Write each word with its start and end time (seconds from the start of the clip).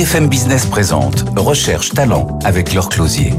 BFM 0.00 0.28
Business 0.28 0.64
présente 0.64 1.26
Recherche 1.36 1.90
Talent 1.90 2.38
avec 2.42 2.72
leur 2.72 2.88
closier. 2.88 3.34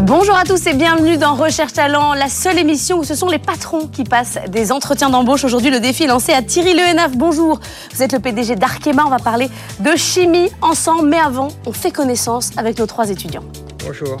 Bonjour 0.00 0.34
à 0.34 0.44
tous 0.44 0.66
et 0.66 0.72
bienvenue 0.72 1.18
dans 1.18 1.34
Recherche 1.34 1.74
Talent, 1.74 2.14
la 2.14 2.30
seule 2.30 2.58
émission 2.58 3.00
où 3.00 3.04
ce 3.04 3.14
sont 3.14 3.28
les 3.28 3.38
patrons 3.38 3.86
qui 3.86 4.02
passent 4.04 4.38
des 4.48 4.72
entretiens 4.72 5.10
d'embauche. 5.10 5.44
Aujourd'hui, 5.44 5.70
le 5.70 5.78
défi 5.78 6.04
est 6.04 6.06
lancé 6.06 6.32
à 6.32 6.40
Thierry 6.40 6.72
Lehenaf. 6.72 7.14
Bonjour, 7.18 7.60
vous 7.92 8.02
êtes 8.02 8.14
le 8.14 8.18
PDG 8.18 8.56
d'Arkema. 8.56 9.04
On 9.04 9.10
va 9.10 9.18
parler 9.18 9.50
de 9.80 9.94
chimie 9.94 10.48
ensemble, 10.62 11.06
mais 11.10 11.20
avant, 11.20 11.48
on 11.66 11.72
fait 11.72 11.90
connaissance 11.90 12.52
avec 12.56 12.78
nos 12.78 12.86
trois 12.86 13.10
étudiants. 13.10 13.44
Bonjour. 13.84 14.16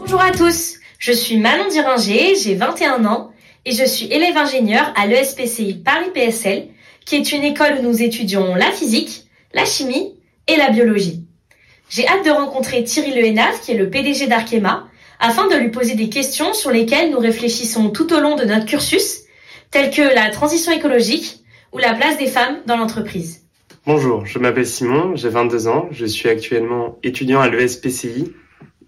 Bonjour 0.00 0.20
à 0.20 0.32
tous, 0.32 0.74
je 0.98 1.12
suis 1.12 1.38
Manon 1.38 1.68
Diringer, 1.70 2.34
j'ai 2.34 2.56
21 2.56 3.06
ans 3.06 3.30
et 3.64 3.72
je 3.72 3.86
suis 3.86 4.04
élève 4.12 4.36
ingénieur 4.36 4.92
à 4.96 5.06
l'ESPCI 5.06 5.80
Paris 5.82 6.10
PSL, 6.12 6.66
qui 7.06 7.16
est 7.16 7.32
une 7.32 7.44
école 7.44 7.78
où 7.80 7.82
nous 7.84 8.02
étudions 8.02 8.54
la 8.54 8.70
physique, 8.70 9.21
la 9.54 9.64
chimie 9.64 10.18
et 10.48 10.56
la 10.56 10.70
biologie. 10.70 11.24
J'ai 11.88 12.06
hâte 12.08 12.24
de 12.24 12.30
rencontrer 12.30 12.84
Thierry 12.84 13.12
Lehenaf, 13.12 13.60
qui 13.60 13.72
est 13.72 13.76
le 13.76 13.90
PDG 13.90 14.26
d'Arkema, 14.26 14.88
afin 15.20 15.46
de 15.48 15.56
lui 15.56 15.70
poser 15.70 15.94
des 15.94 16.08
questions 16.08 16.54
sur 16.54 16.70
lesquelles 16.70 17.10
nous 17.10 17.18
réfléchissons 17.18 17.90
tout 17.90 18.12
au 18.12 18.20
long 18.20 18.34
de 18.34 18.44
notre 18.44 18.66
cursus, 18.66 19.20
telles 19.70 19.90
que 19.90 20.02
la 20.02 20.30
transition 20.30 20.72
écologique 20.72 21.44
ou 21.72 21.78
la 21.78 21.94
place 21.94 22.18
des 22.18 22.26
femmes 22.26 22.58
dans 22.66 22.76
l'entreprise. 22.76 23.42
Bonjour, 23.86 24.26
je 24.26 24.38
m'appelle 24.38 24.66
Simon, 24.66 25.16
j'ai 25.16 25.28
22 25.28 25.68
ans, 25.68 25.88
je 25.90 26.06
suis 26.06 26.28
actuellement 26.28 26.98
étudiant 27.02 27.40
à 27.40 27.48
l'ESPCI, 27.48 28.32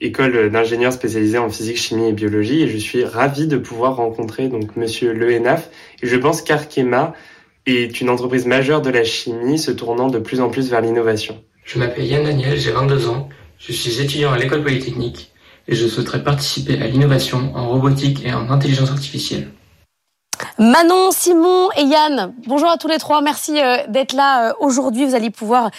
école 0.00 0.50
d'ingénieurs 0.50 0.92
spécialisée 0.92 1.38
en 1.38 1.50
physique, 1.50 1.76
chimie 1.76 2.08
et 2.08 2.12
biologie, 2.12 2.62
et 2.62 2.68
je 2.68 2.76
suis 2.76 3.04
ravi 3.04 3.46
de 3.46 3.56
pouvoir 3.56 3.96
rencontrer 3.96 4.48
donc 4.48 4.76
Monsieur 4.76 5.12
Lehenaf. 5.12 5.68
Et 6.02 6.06
je 6.06 6.16
pense 6.16 6.42
qu'Arkema 6.42 7.14
est 7.66 8.00
une 8.00 8.10
entreprise 8.10 8.46
majeure 8.46 8.82
de 8.82 8.90
la 8.90 9.04
chimie, 9.04 9.58
se 9.58 9.70
tournant 9.70 10.08
de 10.08 10.18
plus 10.18 10.40
en 10.40 10.50
plus 10.50 10.70
vers 10.70 10.80
l'innovation. 10.80 11.42
Je 11.64 11.78
m'appelle 11.78 12.04
Yann 12.04 12.24
Daniel, 12.24 12.58
j'ai 12.58 12.72
22 12.72 13.08
ans, 13.08 13.28
je 13.58 13.72
suis 13.72 14.00
étudiant 14.00 14.32
à 14.32 14.38
l'école 14.38 14.62
polytechnique 14.62 15.32
et 15.66 15.74
je 15.74 15.86
souhaiterais 15.86 16.22
participer 16.22 16.80
à 16.82 16.86
l'innovation 16.86 17.52
en 17.54 17.68
robotique 17.68 18.24
et 18.24 18.34
en 18.34 18.50
intelligence 18.50 18.90
artificielle. 18.90 19.48
Manon, 20.58 21.10
Simon 21.10 21.70
et 21.76 21.84
Yann, 21.84 22.34
bonjour 22.46 22.68
à 22.68 22.76
tous 22.76 22.88
les 22.88 22.98
trois. 22.98 23.22
Merci 23.22 23.60
euh, 23.60 23.78
d'être 23.88 24.12
là 24.12 24.50
euh, 24.50 24.52
aujourd'hui. 24.60 25.06
Vous 25.06 25.14
allez 25.14 25.30
pouvoir 25.30 25.70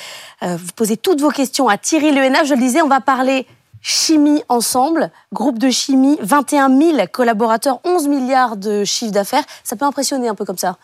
euh, 0.43 0.57
vous 0.57 0.71
poser 0.75 0.97
toutes 0.97 1.21
vos 1.21 1.29
questions 1.29 1.67
à 1.67 1.77
Thierry 1.77 2.11
Lehenaf. 2.11 2.47
Je 2.47 2.53
le 2.53 2.59
disais, 2.59 2.81
on 2.81 2.87
va 2.87 3.01
parler 3.01 3.45
chimie 3.81 4.43
ensemble, 4.49 5.11
groupe 5.31 5.59
de 5.59 5.69
chimie, 5.69 6.17
21 6.21 6.75
000 6.75 7.07
collaborateurs, 7.11 7.79
11 7.83 8.07
milliards 8.07 8.57
de 8.57 8.83
chiffre 8.83 9.11
d'affaires. 9.11 9.43
Ça 9.63 9.75
peut 9.75 9.85
impressionner 9.85 10.27
un 10.27 10.35
peu 10.35 10.45
comme 10.45 10.57
ça. 10.57 10.77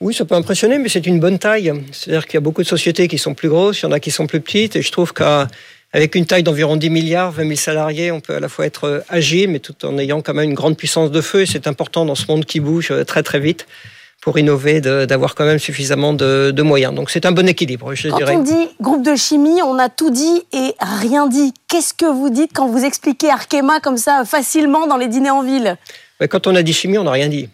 Oui, 0.00 0.14
ça 0.14 0.24
peut 0.24 0.36
impressionner, 0.36 0.78
mais 0.78 0.88
c'est 0.88 1.06
une 1.06 1.18
bonne 1.18 1.38
taille. 1.38 1.72
C'est-à-dire 1.90 2.26
qu'il 2.26 2.34
y 2.34 2.36
a 2.38 2.40
beaucoup 2.40 2.62
de 2.62 2.68
sociétés 2.68 3.08
qui 3.08 3.18
sont 3.18 3.34
plus 3.34 3.48
grosses, 3.48 3.80
il 3.80 3.84
y 3.84 3.86
en 3.86 3.92
a 3.92 3.98
qui 3.98 4.10
sont 4.10 4.26
plus 4.26 4.40
petites, 4.40 4.76
et 4.76 4.82
je 4.82 4.92
trouve 4.92 5.12
qu'avec 5.12 6.14
une 6.14 6.24
taille 6.24 6.44
d'environ 6.44 6.76
10 6.76 6.90
milliards, 6.90 7.32
20 7.32 7.42
000 7.42 7.56
salariés, 7.56 8.12
on 8.12 8.20
peut 8.20 8.36
à 8.36 8.40
la 8.40 8.48
fois 8.48 8.66
être 8.66 8.84
euh, 8.84 9.00
agile, 9.08 9.50
mais 9.50 9.58
tout 9.58 9.74
en 9.84 9.98
ayant 9.98 10.20
quand 10.20 10.34
même 10.34 10.50
une 10.50 10.54
grande 10.54 10.76
puissance 10.76 11.10
de 11.10 11.20
feu, 11.20 11.42
et 11.42 11.46
c'est 11.46 11.66
important 11.66 12.04
dans 12.04 12.14
ce 12.14 12.26
monde 12.28 12.44
qui 12.44 12.60
bouge 12.60 12.92
euh, 12.92 13.04
très 13.04 13.24
très 13.24 13.40
vite 13.40 13.66
pour 14.20 14.38
innover, 14.38 14.80
d'avoir 14.80 15.34
quand 15.36 15.44
même 15.44 15.60
suffisamment 15.60 16.12
de, 16.12 16.62
moyens. 16.62 16.92
Donc 16.92 17.08
c'est 17.08 17.24
un 17.24 17.32
bon 17.32 17.46
équilibre, 17.48 17.94
je 17.94 18.08
quand 18.08 18.16
dirais. 18.16 18.34
Quand 18.34 18.40
on 18.40 18.42
dit 18.42 18.68
groupe 18.80 19.04
de 19.04 19.14
chimie, 19.14 19.62
on 19.62 19.78
a 19.78 19.88
tout 19.88 20.10
dit 20.10 20.42
et 20.52 20.74
rien 20.80 21.28
dit. 21.28 21.54
Qu'est-ce 21.68 21.94
que 21.94 22.04
vous 22.04 22.28
dites 22.28 22.50
quand 22.52 22.68
vous 22.68 22.84
expliquez 22.84 23.30
Arkema 23.30 23.78
comme 23.78 23.96
ça 23.96 24.24
facilement 24.24 24.88
dans 24.88 24.96
les 24.96 25.06
dîners 25.06 25.30
en 25.30 25.44
ville? 25.44 25.76
Quand 26.28 26.48
on 26.48 26.56
a 26.56 26.62
dit 26.62 26.72
chimie, 26.72 26.98
on 26.98 27.04
n'a 27.04 27.12
rien 27.12 27.28
dit. 27.28 27.48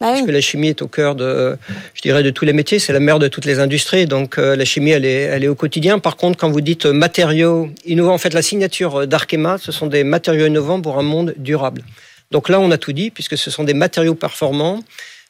Bah 0.00 0.12
Parce 0.12 0.22
que 0.22 0.30
la 0.30 0.40
chimie 0.40 0.68
est 0.68 0.80
au 0.80 0.88
cœur 0.88 1.14
de, 1.14 1.58
je 1.92 2.00
dirais, 2.00 2.22
de 2.22 2.30
tous 2.30 2.46
les 2.46 2.54
métiers. 2.54 2.78
C'est 2.78 2.94
la 2.94 3.00
mère 3.00 3.18
de 3.18 3.28
toutes 3.28 3.44
les 3.44 3.58
industries. 3.58 4.06
Donc 4.06 4.38
euh, 4.38 4.56
la 4.56 4.64
chimie, 4.64 4.92
elle 4.92 5.04
est, 5.04 5.24
elle 5.24 5.44
est 5.44 5.48
au 5.48 5.54
quotidien. 5.54 5.98
Par 5.98 6.16
contre, 6.16 6.38
quand 6.38 6.50
vous 6.50 6.62
dites 6.62 6.86
matériaux 6.86 7.68
innovants, 7.84 8.14
en 8.14 8.18
fait, 8.18 8.32
la 8.32 8.40
signature 8.40 9.06
d'Arkema, 9.06 9.58
ce 9.58 9.72
sont 9.72 9.88
des 9.88 10.02
matériaux 10.02 10.46
innovants 10.46 10.80
pour 10.80 10.98
un 10.98 11.02
monde 11.02 11.34
durable. 11.36 11.82
Donc 12.30 12.48
là, 12.48 12.60
on 12.60 12.70
a 12.70 12.78
tout 12.78 12.92
dit, 12.92 13.10
puisque 13.10 13.36
ce 13.36 13.50
sont 13.50 13.64
des 13.64 13.74
matériaux 13.74 14.14
performants. 14.14 14.82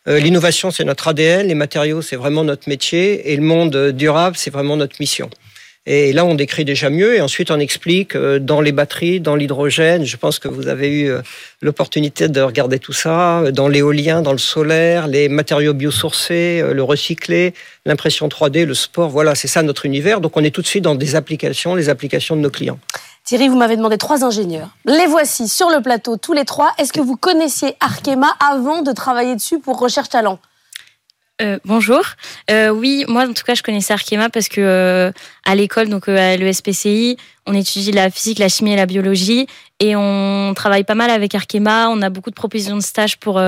Euh, 0.07 0.21
l'innovation, 0.21 0.71
c'est 0.71 0.85
notre 0.85 1.09
ADN. 1.09 1.49
Les 1.49 1.57
matériaux, 1.57 2.01
c'est 2.01 2.17
vraiment 2.17 2.45
notre 2.45 2.69
métier. 2.69 3.33
Et 3.33 3.37
le 3.37 3.43
monde 3.43 3.91
durable, 3.91 4.37
c'est 4.37 4.51
vraiment 4.51 4.77
notre 4.77 4.97
mission. 5.01 5.31
Et 5.87 6.13
là, 6.13 6.27
on 6.27 6.35
décrit 6.35 6.67
déjà 6.67 6.91
mieux 6.91 7.17
et 7.17 7.23
ensuite 7.23 7.51
on 7.51 7.59
explique 7.59 8.15
euh, 8.15 8.39
dans 8.39 8.61
les 8.61 8.71
batteries, 8.71 9.19
dans 9.19 9.35
l'hydrogène. 9.35 10.05
Je 10.05 10.17
pense 10.19 10.39
que 10.39 10.47
vous 10.47 10.69
avez 10.69 10.89
eu 10.89 11.11
euh, 11.11 11.23
l'opportunité 11.63 12.29
de 12.29 12.43
regarder 12.43 12.79
tout 12.79 12.93
ça, 12.93 13.41
euh, 13.41 13.51
dans 13.51 13.67
l'éolien, 13.67 14.21
dans 14.21 14.33
le 14.33 14.39
solaire, 14.39 15.09
les 15.09 15.31
matériaux 15.31 15.73
biosourcés, 15.73 16.63
le 16.71 16.83
recyclé, 16.83 17.55
l'impression 17.87 18.29
3D, 18.29 18.67
le 18.67 18.75
sport. 18.75 19.09
Voilà, 19.09 19.35
c'est 19.35 19.49
ça 19.49 19.63
notre 19.63 19.87
univers. 19.87 20.21
Donc 20.21 20.37
on 20.37 20.45
est 20.45 20.55
tout 20.55 20.61
de 20.61 20.67
suite 20.67 20.85
dans 20.85 20.95
des 20.95 21.17
applications, 21.17 21.75
les 21.75 21.89
applications 21.89 22.37
de 22.37 22.43
nos 22.43 22.51
clients. 22.51 22.79
Thierry, 23.25 23.49
vous 23.49 23.57
m'avez 23.57 23.77
demandé 23.77 23.97
trois 23.97 24.23
ingénieurs. 24.23 24.69
Les 24.85 25.07
voici 25.07 25.49
sur 25.49 25.71
le 25.71 25.81
plateau, 25.81 26.19
tous 26.19 26.35
les 26.35 26.45
trois. 26.45 26.73
Est-ce 26.79 26.93
que 26.93 27.01
vous 27.01 27.17
connaissiez 27.17 27.75
Arkema 27.81 28.29
avant 28.39 28.83
de 28.83 28.93
travailler 28.93 29.35
dessus 29.35 29.61
pour 29.61 29.79
Recherche 29.79 30.11
Talent? 30.11 30.39
Euh, 31.41 31.59
bonjour. 31.65 32.03
Euh, 32.51 32.69
oui, 32.71 33.05
moi 33.09 33.25
en 33.25 33.33
tout 33.33 33.45
cas 33.45 33.55
je 33.55 33.63
connaissais 33.63 33.93
Arkema 33.93 34.29
parce 34.29 34.49
que 34.49 34.61
euh, 34.61 35.13
à 35.45 35.55
l'école, 35.55 35.89
donc 35.89 36.09
à 36.09 36.37
l'ESPCI, 36.37 37.17
on 37.47 37.55
étudie 37.55 37.93
la 37.93 38.11
physique, 38.11 38.39
la 38.39 38.49
chimie 38.49 38.73
et 38.73 38.77
la 38.77 38.87
biologie 38.87 39.47
et 39.81 39.97
on 39.97 40.53
travaille 40.55 40.85
pas 40.85 40.95
mal 40.95 41.11
avec 41.11 41.35
Arkema. 41.35 41.89
On 41.89 42.03
a 42.03 42.11
beaucoup 42.11 42.31
de 42.31 42.35
propositions 42.35 42.77
de 42.77 42.83
stage 42.83 43.19
pour 43.19 43.41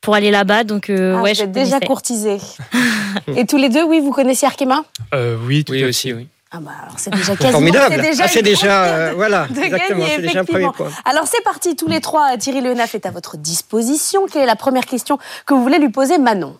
pour 0.00 0.14
aller 0.14 0.30
là-bas. 0.30 0.64
Donc 0.64 0.90
ah, 0.90 1.22
ouais, 1.22 1.34
vous 1.34 1.42
êtes 1.42 1.52
déjà 1.52 1.80
courtisé. 1.80 2.38
et 3.36 3.46
tous 3.46 3.56
les 3.58 3.68
deux, 3.68 3.84
oui, 3.84 4.00
vous 4.00 4.12
connaissez 4.12 4.46
Arkema? 4.46 4.84
Oui, 5.12 5.64
oui 5.68 5.84
aussi, 5.84 6.12
oui. 6.12 6.26
Ah 6.50 6.60
bah 6.60 6.70
alors 6.82 6.94
c'est 6.98 7.10
déjà 7.10 7.36
quasiment, 7.36 7.52
formidable. 7.52 7.94
C'est 7.94 8.00
déjà, 8.00 8.24
ah, 8.24 8.42
déjà 8.42 9.12
voilà, 9.12 9.46
exactement, 9.50 10.06
c'est 10.08 10.22
déjà 10.22 10.40
un 10.40 10.44
premier 10.44 10.70
point. 10.74 10.88
Alors 11.04 11.26
c'est 11.26 11.42
parti, 11.42 11.76
tous 11.76 11.88
les 11.88 12.00
trois. 12.00 12.38
Thierry 12.38 12.62
Leonaf 12.62 12.94
est 12.94 13.04
à 13.04 13.10
votre 13.10 13.36
disposition. 13.36 14.26
Quelle 14.32 14.42
est 14.42 14.46
la 14.46 14.56
première 14.56 14.86
question 14.86 15.18
que 15.44 15.52
vous 15.52 15.62
voulez 15.62 15.78
lui 15.78 15.90
poser, 15.90 16.16
Manon? 16.16 16.56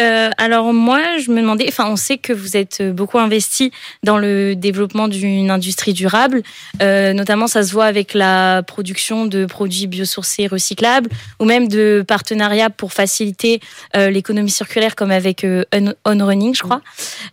Euh, 0.00 0.30
alors 0.38 0.72
moi, 0.72 1.18
je 1.18 1.30
me 1.30 1.40
demandais, 1.40 1.66
enfin, 1.68 1.90
on 1.90 1.96
sait 1.96 2.18
que 2.18 2.32
vous 2.32 2.56
êtes 2.56 2.82
beaucoup 2.82 3.18
investi 3.18 3.72
dans 4.04 4.16
le 4.18 4.54
développement 4.54 5.08
d'une 5.08 5.50
industrie 5.50 5.92
durable, 5.92 6.42
euh, 6.80 7.12
notamment 7.12 7.46
ça 7.48 7.62
se 7.62 7.72
voit 7.72 7.86
avec 7.86 8.14
la 8.14 8.62
production 8.62 9.26
de 9.26 9.46
produits 9.46 9.86
biosourcés 9.86 10.46
recyclables, 10.46 11.10
ou 11.40 11.44
même 11.44 11.68
de 11.68 12.04
partenariats 12.06 12.70
pour 12.70 12.92
faciliter 12.92 13.60
euh, 13.96 14.10
l'économie 14.10 14.50
circulaire, 14.50 14.94
comme 14.94 15.10
avec 15.10 15.44
euh, 15.44 15.64
On 16.04 16.26
Running, 16.26 16.54
je 16.54 16.62
crois. 16.62 16.80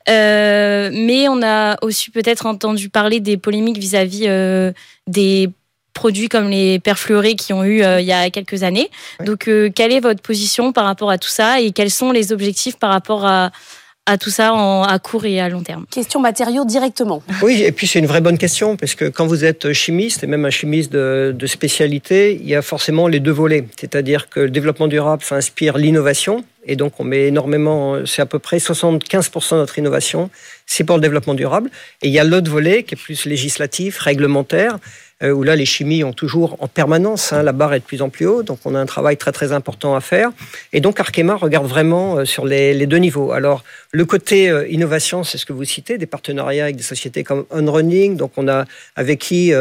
Euh, 0.10 0.90
mais 0.92 1.28
on 1.30 1.42
a 1.44 1.78
aussi 1.84 2.10
peut-être 2.10 2.46
entendu 2.46 2.90
parler 2.90 3.20
des 3.20 3.38
polémiques 3.38 3.78
vis-à-vis 3.78 4.28
-vis, 4.28 4.74
des 5.08 5.50
produits 5.96 6.30
comme 6.30 6.50
les 6.50 6.78
perfluorés 6.78 7.36
qui 7.36 7.54
ont 7.54 7.64
eu 7.64 7.82
euh, 7.82 8.00
il 8.00 8.06
y 8.06 8.12
a 8.12 8.30
quelques 8.30 8.62
années. 8.62 8.92
Donc, 9.26 9.48
euh, 9.48 9.72
quelle 9.74 9.92
est 9.92 10.02
votre 10.02 10.22
position 10.22 10.72
par 10.72 10.86
rapport 10.86 11.10
à 11.10 11.18
tout 11.18 11.30
ça 11.30 11.60
et 11.60 11.72
quels 11.72 11.90
sont 11.90 12.12
les 12.12 12.32
objectifs 12.32 12.78
par 12.78 12.92
rapport 12.92 13.26
à, 13.26 13.52
à 14.06 14.18
tout 14.20 14.30
ça 14.30 14.54
en, 14.54 14.84
à 14.84 15.00
court 15.00 15.26
et 15.26 15.40
à 15.40 15.50
long 15.50 15.64
terme? 15.64 15.86
Question 15.90 16.20
matériaux 16.20 16.66
directement. 16.66 17.24
Oui, 17.42 17.64
et 17.64 17.72
puis 17.72 17.88
c'est 17.88 18.00
une 18.00 18.06
vraie 18.06 18.22
bonne 18.22 18.38
question, 18.38 18.76
parce 18.76 18.94
que 18.94 19.06
quand 19.06 19.26
vous 19.26 19.46
êtes 19.46 19.74
chimiste, 19.74 20.24
et 20.24 20.28
même 20.28 20.46
un 20.46 20.52
chimiste 20.52 20.92
de, 20.92 21.34
de 21.36 21.48
spécialité, 21.48 22.38
il 22.40 22.48
y 22.48 22.56
a 22.56 22.62
forcément 22.62 23.08
les 23.08 23.20
deux 23.20 23.32
volets. 23.32 23.66
C'est-à-dire 23.80 24.30
que 24.30 24.42
le 24.42 24.52
développement 24.52 24.88
durable 24.88 25.24
ça 25.24 25.36
inspire 25.36 25.78
l'innovation, 25.78 26.44
et 26.66 26.76
donc 26.76 27.00
on 27.00 27.04
met 27.04 27.28
énormément, 27.28 28.06
c'est 28.06 28.22
à 28.22 28.26
peu 28.26 28.40
près 28.40 28.58
75% 28.58 29.54
de 29.54 29.60
notre 29.60 29.80
innovation, 29.80 30.30
c'est 30.66 30.84
pour 30.84 30.98
le 30.98 31.02
développement 31.02 31.36
durable. 31.36 31.70
Et 32.02 32.08
il 32.08 32.14
y 32.14 32.20
a 32.20 32.24
l'autre 32.24 32.52
volet 32.52 32.84
qui 32.84 32.96
est 32.96 32.98
plus 32.98 33.26
législatif, 33.26 34.00
réglementaire, 34.00 34.74
euh, 34.76 34.78
où 35.24 35.44
là 35.44 35.56
les 35.56 35.66
chimies 35.66 36.04
ont 36.04 36.14
toujours 36.14 36.58
en 36.60 36.68
permanence, 36.68 37.32
hein, 37.32 37.42
la 37.42 37.54
barre 37.54 37.74
est 37.74 37.80
de 37.80 37.86
plus 37.86 38.02
en 38.02 38.10
plus 38.10 38.26
haut, 38.26 38.44
donc 38.44 38.60
on 38.66 38.76
a 38.76 38.80
un 38.80 38.86
travail 38.86 39.16
très 39.16 39.32
très 39.32 39.54
important 39.54 39.96
à 39.96 40.02
faire. 40.02 40.32
Et 40.74 40.82
donc 40.82 41.00
Arkema 41.00 41.36
regarde 41.36 41.68
vraiment 41.68 42.18
euh, 42.18 42.26
sur 42.26 42.46
les, 42.46 42.74
les 42.74 42.86
deux 42.86 42.98
niveaux. 42.98 43.32
Alors 43.32 43.64
le 43.92 44.06
côté 44.06 44.50
euh, 44.50 44.68
innovation, 44.68 45.24
c'est 45.24 45.38
ce 45.38 45.46
que 45.46 45.54
vous 45.54 45.64
citez, 45.64 45.98
des 45.98 46.06
partenariats 46.06 46.66
avec 46.66 46.76
des 46.76 46.84
sociétés 46.84 47.24
comme 47.24 47.46
OnRunning, 47.50 48.18
donc 48.18 48.34
on 48.38 48.48
a 48.48 48.66
avec 48.96 49.20
qui 49.20 49.54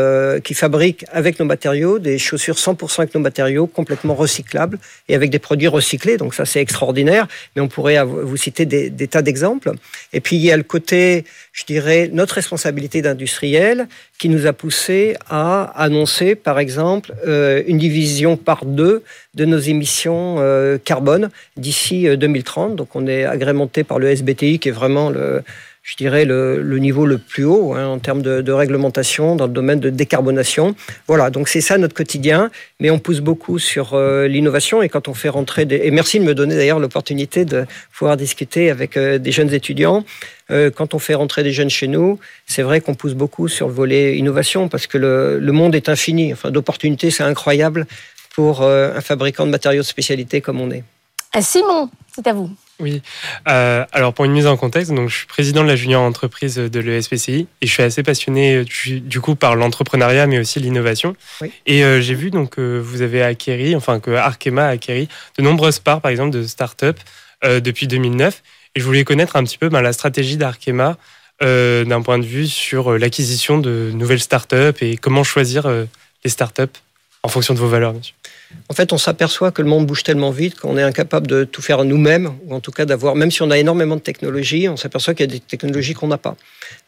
qui 0.42 0.54
fabrique 0.54 1.04
avec 1.12 1.38
nos 1.38 1.44
matériaux 1.44 1.98
des 1.98 2.18
chaussures 2.18 2.56
100% 2.56 3.00
avec 3.00 3.14
nos 3.14 3.20
matériaux, 3.20 3.66
complètement 3.66 4.14
recyclables 4.14 4.78
et 5.08 5.14
avec 5.14 5.30
des 5.30 5.38
produits 5.38 5.68
recyclés. 5.68 6.16
Donc 6.16 6.34
ça 6.34 6.44
c'est 6.44 6.60
extraordinaire, 6.60 7.28
mais 7.54 7.62
on 7.62 7.68
pourrait 7.68 8.02
vous 8.04 8.36
citer 8.36 8.66
des, 8.66 8.90
des 8.90 9.08
tas 9.08 9.22
d'exemples. 9.22 9.72
Et 10.12 10.20
puis 10.20 10.36
il 10.36 10.42
y 10.42 10.50
a 10.50 10.56
le 10.56 10.62
côté, 10.62 11.24
je 11.52 11.64
dirais, 11.64 12.10
notre 12.12 12.34
responsabilité 12.34 13.02
d'industriel 13.02 13.88
qui 14.24 14.30
nous 14.30 14.46
a 14.46 14.54
poussé 14.54 15.18
à 15.28 15.64
annoncer, 15.76 16.34
par 16.34 16.58
exemple, 16.58 17.12
euh, 17.28 17.62
une 17.66 17.76
division 17.76 18.38
par 18.38 18.64
deux 18.64 19.02
de 19.34 19.44
nos 19.44 19.58
émissions 19.58 20.36
euh, 20.38 20.78
carbone 20.82 21.28
d'ici 21.58 22.08
2030. 22.08 22.72
Euh, 22.72 22.74
Donc, 22.74 22.96
on 22.96 23.06
est 23.06 23.26
agrémenté 23.26 23.84
par 23.84 23.98
le 23.98 24.08
SBTI, 24.08 24.60
qui 24.60 24.70
est 24.70 24.72
vraiment 24.72 25.10
le, 25.10 25.42
je 25.84 25.96
dirais, 25.96 26.24
le, 26.24 26.78
niveau 26.78 27.04
le 27.04 27.18
plus 27.18 27.44
haut 27.44 27.74
hein, 27.74 27.86
en 27.86 27.98
termes 27.98 28.22
de, 28.22 28.52
réglementation 28.52 29.36
dans 29.36 29.46
le 29.46 29.52
domaine 29.52 29.80
de 29.80 29.90
décarbonation. 29.90 30.74
Voilà, 31.06 31.28
donc 31.28 31.46
c'est 31.46 31.60
ça 31.60 31.76
notre 31.76 31.94
quotidien, 31.94 32.50
mais 32.80 32.88
on 32.88 32.98
pousse 32.98 33.20
beaucoup 33.20 33.58
sur 33.58 33.92
euh, 33.92 34.26
l'innovation 34.26 34.82
et 34.82 34.88
quand 34.88 35.08
on 35.08 35.14
fait 35.14 35.28
rentrer 35.28 35.66
des... 35.66 35.82
Et 35.84 35.90
merci 35.90 36.18
de 36.18 36.24
me 36.24 36.34
donner 36.34 36.56
d'ailleurs 36.56 36.78
l'opportunité 36.78 37.44
de 37.44 37.66
pouvoir 37.92 38.16
discuter 38.16 38.70
avec 38.70 38.96
euh, 38.96 39.18
des 39.18 39.30
jeunes 39.30 39.52
étudiants. 39.52 40.04
Euh, 40.50 40.70
quand 40.70 40.94
on 40.94 40.98
fait 40.98 41.14
rentrer 41.14 41.42
des 41.42 41.52
jeunes 41.52 41.70
chez 41.70 41.86
nous, 41.86 42.18
c'est 42.46 42.62
vrai 42.62 42.80
qu'on 42.80 42.94
pousse 42.94 43.14
beaucoup 43.14 43.48
sur 43.48 43.68
le 43.68 43.74
volet 43.74 44.16
innovation 44.16 44.70
parce 44.70 44.86
que 44.86 44.96
le, 44.96 45.38
le 45.38 45.52
monde 45.52 45.74
est 45.74 45.90
infini. 45.90 46.32
Enfin, 46.32 46.50
d'opportunités, 46.50 47.10
c'est 47.10 47.24
incroyable 47.24 47.86
pour 48.34 48.62
un 48.62 49.00
fabricant 49.00 49.46
de 49.46 49.50
matériaux 49.52 49.82
de 49.82 49.86
spécialité 49.86 50.40
comme 50.40 50.60
on 50.60 50.68
est. 50.72 50.82
Simon, 51.40 51.88
c'est 52.12 52.26
à 52.26 52.32
vous. 52.32 52.50
Oui. 52.80 53.02
Euh, 53.48 53.84
alors 53.92 54.14
pour 54.14 54.24
une 54.24 54.32
mise 54.32 54.46
en 54.46 54.56
contexte, 54.56 54.92
donc 54.92 55.08
je 55.08 55.16
suis 55.18 55.26
président 55.26 55.62
de 55.62 55.68
la 55.68 55.76
junior 55.76 56.02
entreprise 56.02 56.56
de 56.56 56.80
l'ESPCI 56.80 57.46
et 57.60 57.66
je 57.66 57.72
suis 57.72 57.82
assez 57.82 58.02
passionné 58.02 58.56
euh, 58.56 58.64
du, 58.64 59.20
coup 59.20 59.36
par 59.36 59.54
l'entrepreneuriat 59.54 60.26
mais 60.26 60.38
aussi 60.40 60.58
l'innovation. 60.58 61.14
Et 61.66 61.84
euh, 61.84 62.00
j'ai 62.00 62.14
vu 62.14 62.30
donc 62.30 62.50
que 62.50 62.78
vous 62.78 63.02
avez 63.02 63.22
acquéri, 63.22 63.76
enfin 63.76 64.00
que 64.00 64.10
Arkema 64.10 64.66
a 64.66 64.70
acquéri 64.70 65.08
de 65.38 65.42
nombreuses 65.42 65.78
parts 65.78 66.00
par 66.00 66.10
exemple 66.10 66.30
de 66.30 66.44
start-up 66.44 66.98
depuis 67.44 67.86
2009. 67.86 68.42
Et 68.74 68.80
je 68.80 68.84
voulais 68.84 69.04
connaître 69.04 69.36
un 69.36 69.44
petit 69.44 69.58
peu 69.58 69.68
ben, 69.68 69.82
la 69.82 69.92
stratégie 69.92 70.38
d'Arkema 70.38 70.96
d'un 71.42 72.02
point 72.02 72.18
de 72.18 72.24
vue 72.24 72.46
sur 72.46 72.96
l'acquisition 72.96 73.58
de 73.58 73.90
nouvelles 73.92 74.20
start-up 74.20 74.78
et 74.80 74.96
comment 74.96 75.24
choisir 75.24 75.68
les 75.68 76.30
start-up 76.30 76.70
en 77.24 77.28
fonction 77.28 77.54
de 77.54 77.58
vos 77.58 77.68
valeurs. 77.68 77.94
En 78.68 78.74
fait, 78.74 78.92
on 78.92 78.98
s'aperçoit 78.98 79.50
que 79.50 79.62
le 79.62 79.68
monde 79.68 79.86
bouge 79.86 80.02
tellement 80.02 80.30
vite 80.30 80.60
qu'on 80.60 80.76
est 80.76 80.82
incapable 80.82 81.26
de 81.26 81.44
tout 81.44 81.62
faire 81.62 81.82
nous-mêmes, 81.84 82.30
ou 82.44 82.54
en 82.54 82.60
tout 82.60 82.70
cas 82.70 82.84
d'avoir, 82.84 83.16
même 83.16 83.30
si 83.30 83.40
on 83.40 83.50
a 83.50 83.56
énormément 83.56 83.96
de 83.96 84.00
technologies, 84.00 84.68
on 84.68 84.76
s'aperçoit 84.76 85.14
qu'il 85.14 85.26
y 85.26 85.30
a 85.30 85.32
des 85.32 85.40
technologies 85.40 85.94
qu'on 85.94 86.08
n'a 86.08 86.18
pas. 86.18 86.36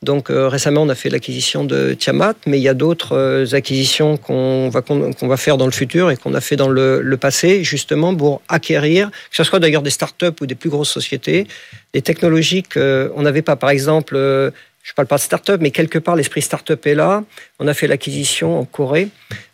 Donc 0.03 0.31
euh, 0.31 0.49
récemment, 0.49 0.83
on 0.83 0.91
a 0.91 0.95
fait 0.95 1.09
l'acquisition 1.09 1.65
de 1.65 1.95
Tiamat, 1.95 2.35
mais 2.47 2.59
il 2.59 2.63
y 2.63 2.69
a 2.69 2.75
d'autres 2.75 3.17
euh, 3.17 3.47
acquisitions 3.55 4.19
qu'on 4.19 4.69
va, 4.69 5.37
faire 5.39 5.57
dans 5.57 5.65
le 5.65 5.73
futur 5.73 6.11
et 6.11 6.19
qu'on 6.19 6.35
a 6.35 6.43
fait 6.43 6.57
dans 6.57 6.69
le, 6.69 7.17
passé, 7.17 7.65
justement 7.65 8.15
pour 8.15 8.43
acquérir, 8.49 9.11
que 9.11 9.37
ce 9.37 9.43
soit 9.43 9.59
d'ailleurs 9.59 9.83
des 9.83 9.91
startups 9.91 10.37
ou 10.43 10.47
des 10.47 10.55
plus 10.55 10.69
grosses 10.69 10.91
sociétés, 10.91 11.47
des 11.95 12.03
technologies 12.03 12.63
qu'on 12.63 13.23
n'avait 13.23 13.41
pas. 13.41 13.57
Par 13.57 13.71
exemple, 13.71 14.17
euh, 14.17 14.51
je 14.87 14.93
ne 14.93 14.95
parle 14.95 15.09
pas 15.09 15.17
de 15.17 15.23
start-up, 15.23 15.61
mais 15.61 15.73
quelque 15.73 15.99
part, 15.99 16.15
l'esprit 16.15 16.43
start-up 16.43 16.87
est 16.87 16.95
là. 16.95 17.25
On 17.59 17.67
a 17.67 17.75
fait 17.75 17.89
l'acquisition 17.89 18.61
en 18.61 18.65
Corée. 18.65 19.09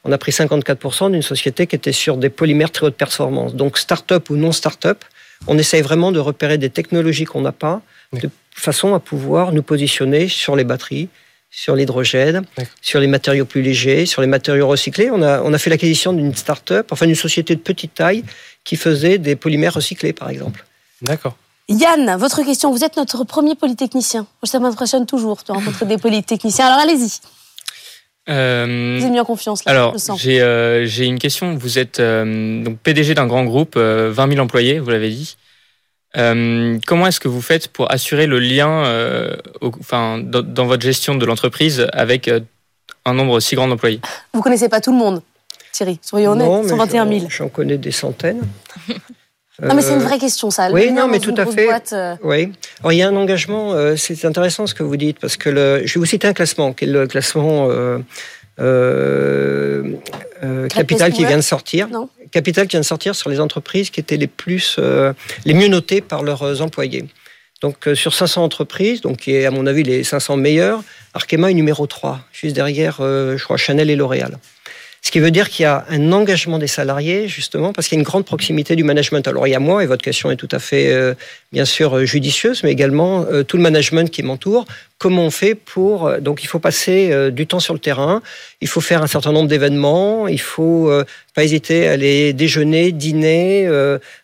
On 0.04 0.12
a 0.12 0.18
pris 0.18 0.30
54% 0.30 1.10
d'une 1.10 1.22
société 1.22 1.66
qui 1.66 1.74
était 1.74 1.92
sur 1.92 2.18
des 2.18 2.28
polymères 2.28 2.70
très 2.70 2.84
haute 2.84 2.96
performance. 2.96 3.54
Donc, 3.54 3.78
start-up 3.78 4.28
ou 4.28 4.36
non 4.36 4.52
start-up, 4.52 5.02
on 5.46 5.56
essaye 5.56 5.80
vraiment 5.80 6.12
de 6.12 6.18
repérer 6.18 6.58
des 6.58 6.68
technologies 6.68 7.24
qu'on 7.24 7.40
n'a 7.40 7.52
pas, 7.52 7.80
de 8.12 8.28
façon 8.54 8.92
à 8.92 9.00
pouvoir 9.00 9.52
nous 9.52 9.62
positionner 9.62 10.28
sur 10.28 10.54
les 10.54 10.64
batteries, 10.64 11.08
sur 11.50 11.76
l'hydrogène, 11.76 12.44
sur 12.82 13.00
les 13.00 13.06
matériaux 13.06 13.46
plus 13.46 13.62
légers, 13.62 14.04
sur 14.04 14.20
les 14.20 14.28
matériaux 14.28 14.68
recyclés. 14.68 15.10
On 15.10 15.22
a, 15.22 15.40
on 15.40 15.54
a 15.54 15.58
fait 15.58 15.70
l'acquisition 15.70 16.12
d'une 16.12 16.34
start-up, 16.34 16.92
enfin 16.92 17.06
d'une 17.06 17.14
société 17.14 17.56
de 17.56 17.60
petite 17.62 17.94
taille, 17.94 18.22
qui 18.64 18.76
faisait 18.76 19.16
des 19.16 19.34
polymères 19.34 19.72
recyclés, 19.72 20.12
par 20.12 20.28
exemple. 20.28 20.66
D'accord. 21.00 21.38
Yann, 21.68 22.16
votre 22.16 22.42
question. 22.42 22.70
Vous 22.70 22.84
êtes 22.84 22.96
notre 22.96 23.24
premier 23.24 23.54
polytechnicien. 23.54 24.26
Ça 24.42 24.58
m'impressionne 24.58 25.06
toujours 25.06 25.38
de 25.46 25.52
rencontrer 25.52 25.86
des 25.86 25.98
polytechniciens. 25.98 26.66
Alors 26.66 26.78
allez-y. 26.78 27.20
Euh, 28.28 28.96
vous 28.98 29.04
avez 29.04 29.12
mis 29.12 29.20
en 29.20 29.24
confiance 29.24 29.64
là. 29.64 29.72
Alors, 29.72 29.96
euh, 30.26 30.82
j'ai 30.86 31.06
une 31.06 31.18
question. 31.18 31.56
Vous 31.56 31.78
êtes 31.78 31.98
euh, 31.98 32.62
donc 32.62 32.78
PDG 32.78 33.14
d'un 33.14 33.26
grand 33.26 33.44
groupe, 33.44 33.76
20 33.76 34.28
000 34.28 34.40
employés, 34.40 34.78
vous 34.78 34.90
l'avez 34.90 35.10
dit. 35.10 35.36
comment 36.14 37.06
est-ce 37.06 37.20
que 37.20 37.28
vous 37.28 37.42
faites 37.42 37.68
pour 37.68 37.90
assurer 37.90 38.26
le 38.26 38.38
lien, 38.38 38.84
enfin, 39.60 40.18
dans, 40.18 40.66
votre 40.66 40.82
gestion 40.82 41.16
de 41.16 41.26
l'entreprise 41.26 41.86
avec 41.92 42.30
un 43.04 43.14
nombre 43.14 43.40
si 43.40 43.56
grand 43.56 43.68
d'employés? 43.68 44.00
Vous 44.32 44.42
connaissez 44.42 44.68
pas 44.68 44.80
tout 44.80 44.92
le 44.92 44.98
monde, 44.98 45.22
Thierry. 45.72 45.98
Soyons 46.02 46.32
honnêtes. 46.32 46.68
121 46.68 47.08
000. 47.08 47.26
J'en 47.28 47.48
connais 47.48 47.78
des 47.78 47.92
centaines. 47.92 48.42
Non, 49.60 49.74
mais 49.74 49.82
c'est 49.82 49.92
une 49.92 50.00
vraie 50.00 50.18
question, 50.18 50.50
ça. 50.50 50.70
oui, 50.70 50.92
non, 50.92 51.08
mais 51.08 51.18
tout 51.18 51.34
à 51.36 51.44
fait. 51.44 51.68
Euh. 51.92 52.16
Oui. 52.22 52.52
Alors, 52.80 52.92
il 52.92 52.96
y 52.96 53.02
a 53.02 53.08
un 53.08 53.16
engagement. 53.16 53.74
Euh, 53.74 53.96
c'est 53.96 54.24
intéressant 54.24 54.66
ce 54.66 54.74
que 54.74 54.82
vous 54.82 54.96
dites 54.96 55.18
parce 55.18 55.36
que 55.36 55.50
le, 55.50 55.82
je 55.84 55.94
vais 55.94 56.00
vous 56.00 56.06
citer 56.06 56.26
un 56.26 56.32
classement, 56.32 56.72
qui 56.72 56.84
est 56.84 56.88
le 56.88 57.06
classement 57.06 57.68
euh, 57.70 57.98
Capital 60.70 61.12
qui 61.12 61.24
vient 61.26 61.36
de 61.36 61.42
sortir. 61.42 61.88
Non. 61.88 62.08
Capital 62.30 62.66
qui 62.66 62.72
vient 62.72 62.80
de 62.80 62.86
sortir 62.86 63.14
sur 63.14 63.28
les 63.28 63.40
entreprises 63.40 63.90
qui 63.90 64.00
étaient 64.00 64.16
les 64.16 64.26
plus, 64.26 64.78
les 65.44 65.54
mieux 65.54 65.68
notées 65.68 66.00
par 66.00 66.22
leurs 66.22 66.62
employés. 66.62 67.04
Donc, 67.60 67.88
sur 67.94 68.14
500 68.14 68.42
entreprises, 68.42 69.02
donc 69.02 69.18
qui 69.18 69.36
est 69.36 69.44
à 69.44 69.50
mon 69.50 69.66
avis 69.66 69.82
les 69.82 70.02
500 70.02 70.36
meilleures, 70.36 70.82
Arkema 71.14 71.50
est 71.50 71.54
numéro 71.54 71.86
3, 71.86 72.20
juste 72.32 72.56
derrière, 72.56 72.96
je 73.00 73.44
crois, 73.44 73.58
Chanel 73.58 73.90
et 73.90 73.96
L'Oréal. 73.96 74.38
Ce 75.04 75.10
qui 75.10 75.18
veut 75.18 75.32
dire 75.32 75.50
qu'il 75.50 75.64
y 75.64 75.66
a 75.66 75.84
un 75.88 76.12
engagement 76.12 76.60
des 76.60 76.68
salariés, 76.68 77.26
justement, 77.26 77.72
parce 77.72 77.88
qu'il 77.88 77.96
y 77.96 77.98
a 77.98 78.02
une 78.02 78.04
grande 78.04 78.24
proximité 78.24 78.76
du 78.76 78.84
management. 78.84 79.26
Alors, 79.26 79.48
il 79.48 79.50
y 79.50 79.54
a 79.54 79.58
moi, 79.58 79.82
et 79.82 79.86
votre 79.86 80.02
question 80.02 80.30
est 80.30 80.36
tout 80.36 80.48
à 80.52 80.60
fait, 80.60 80.92
euh, 80.92 81.14
bien 81.52 81.64
sûr, 81.64 81.96
euh, 81.96 82.04
judicieuse, 82.04 82.62
mais 82.62 82.70
également 82.70 83.26
euh, 83.26 83.42
tout 83.42 83.56
le 83.56 83.64
management 83.64 84.08
qui 84.08 84.22
m'entoure. 84.22 84.64
Comment 85.02 85.24
on 85.24 85.30
fait 85.30 85.56
pour... 85.56 86.12
donc, 86.20 86.44
il 86.44 86.46
faut 86.46 86.60
passer 86.60 87.30
du 87.32 87.48
temps 87.48 87.58
sur 87.58 87.74
le 87.74 87.80
terrain, 87.80 88.22
il 88.60 88.68
faut 88.68 88.80
faire 88.80 89.02
un 89.02 89.08
certain 89.08 89.32
nombre 89.32 89.48
d'événements, 89.48 90.28
il 90.28 90.40
faut 90.40 90.92
pas 91.34 91.42
hésiter 91.42 91.88
à 91.88 91.92
aller 91.92 92.32
déjeuner, 92.32 92.92
dîner, 92.92 93.66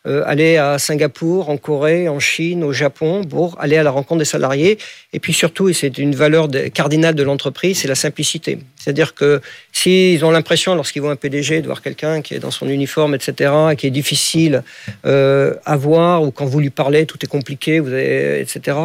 aller 0.05 0.57
à 0.57 0.79
Singapour, 0.79 1.51
en 1.51 1.57
Corée, 1.57 2.09
en 2.09 2.21
Chine, 2.21 2.63
au 2.63 2.73
Japon, 2.73 3.25
pour 3.25 3.61
aller 3.61 3.77
à 3.77 3.83
la 3.83 3.91
rencontre 3.91 4.21
des 4.21 4.25
salariés. 4.25 4.79
Et 5.13 5.19
puis 5.19 5.33
surtout, 5.33 5.69
et 5.69 5.73
c'est 5.73 5.99
une 5.99 6.15
valeur 6.15 6.49
cardinale 6.73 7.17
de 7.17 7.25
l'entreprise, 7.25 7.79
c'est 7.81 7.89
la 7.89 7.97
simplicité. 7.97 8.59
C'est-à-dire 8.77 9.15
que 9.15 9.41
s'ils 9.73 10.25
ont 10.25 10.31
l'impression, 10.31 10.75
lorsqu'ils 10.75 11.01
voient 11.01 11.13
un 11.13 11.17
PDG, 11.17 11.61
de 11.61 11.67
voir 11.67 11.83
quelqu'un 11.83 12.23
qui 12.23 12.35
est 12.35 12.39
dans 12.39 12.51
son 12.51 12.69
uniforme, 12.69 13.15
etc., 13.15 13.53
qui 13.77 13.87
est 13.87 13.91
difficile 13.91 14.63
euh, 15.07 15.55
à 15.65 15.77
voir, 15.77 16.23
ou 16.23 16.31
quand 16.31 16.47
vous 16.47 16.61
lui 16.61 16.71
parlez, 16.71 17.07
tout 17.07 17.19
est 17.23 17.29
compliqué, 17.29 17.81
vous 17.81 17.95
etc., 17.95 18.77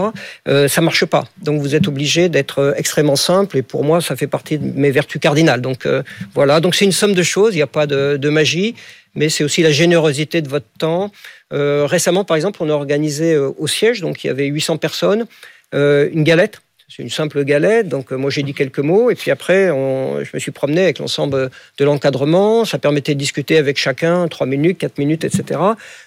euh, 0.47 0.67
ça 0.67 0.81
marche 0.81 1.05
pas. 1.05 1.25
Donc 1.41 1.61
vous 1.61 1.75
êtes 1.75 1.82
obligé 1.87 2.29
d'être 2.29 2.73
extrêmement 2.77 3.15
simple, 3.15 3.57
et 3.57 3.61
pour 3.61 3.83
moi, 3.83 4.01
ça 4.01 4.15
fait 4.15 4.27
partie 4.27 4.57
de 4.57 4.79
mes 4.79 4.91
vertus 4.91 5.19
cardinales. 5.19 5.61
Donc 5.61 5.85
euh, 5.85 6.03
voilà, 6.33 6.59
donc 6.59 6.75
c'est 6.75 6.85
une 6.85 6.91
somme 6.91 7.13
de 7.13 7.23
choses, 7.23 7.53
il 7.53 7.57
n'y 7.57 7.63
a 7.63 7.67
pas 7.67 7.87
de, 7.87 8.29
magie, 8.29 8.75
mais 9.15 9.29
c'est 9.29 9.43
aussi 9.43 9.61
la 9.61 9.71
générosité 9.71 10.41
de 10.41 10.49
votre 10.49 10.65
temps. 10.79 11.11
Euh, 11.53 11.85
récemment, 11.85 12.23
par 12.23 12.35
exemple, 12.35 12.59
on 12.61 12.69
a 12.69 12.73
organisé 12.73 13.33
euh, 13.33 13.51
au 13.57 13.67
siège, 13.67 14.01
donc 14.01 14.23
il 14.23 14.27
y 14.27 14.29
avait 14.29 14.47
800 14.47 14.77
personnes, 14.77 15.25
une 15.73 16.23
galette 16.23 16.61
c'est 16.95 17.01
une 17.01 17.09
simple 17.09 17.43
galette. 17.43 17.87
Donc, 17.87 18.11
euh, 18.11 18.17
moi, 18.17 18.29
j'ai 18.29 18.43
dit 18.43 18.53
quelques 18.53 18.79
mots. 18.79 19.09
Et 19.09 19.15
puis 19.15 19.31
après, 19.31 19.67
je 19.67 20.29
me 20.33 20.39
suis 20.39 20.51
promené 20.51 20.83
avec 20.83 20.99
l'ensemble 20.99 21.49
de 21.79 21.85
l'encadrement. 21.85 22.65
Ça 22.65 22.77
permettait 22.77 23.15
de 23.15 23.19
discuter 23.19 23.57
avec 23.57 23.77
chacun, 23.77 24.27
trois 24.27 24.45
minutes, 24.45 24.77
quatre 24.77 24.99
minutes, 24.99 25.23
etc., 25.23 25.59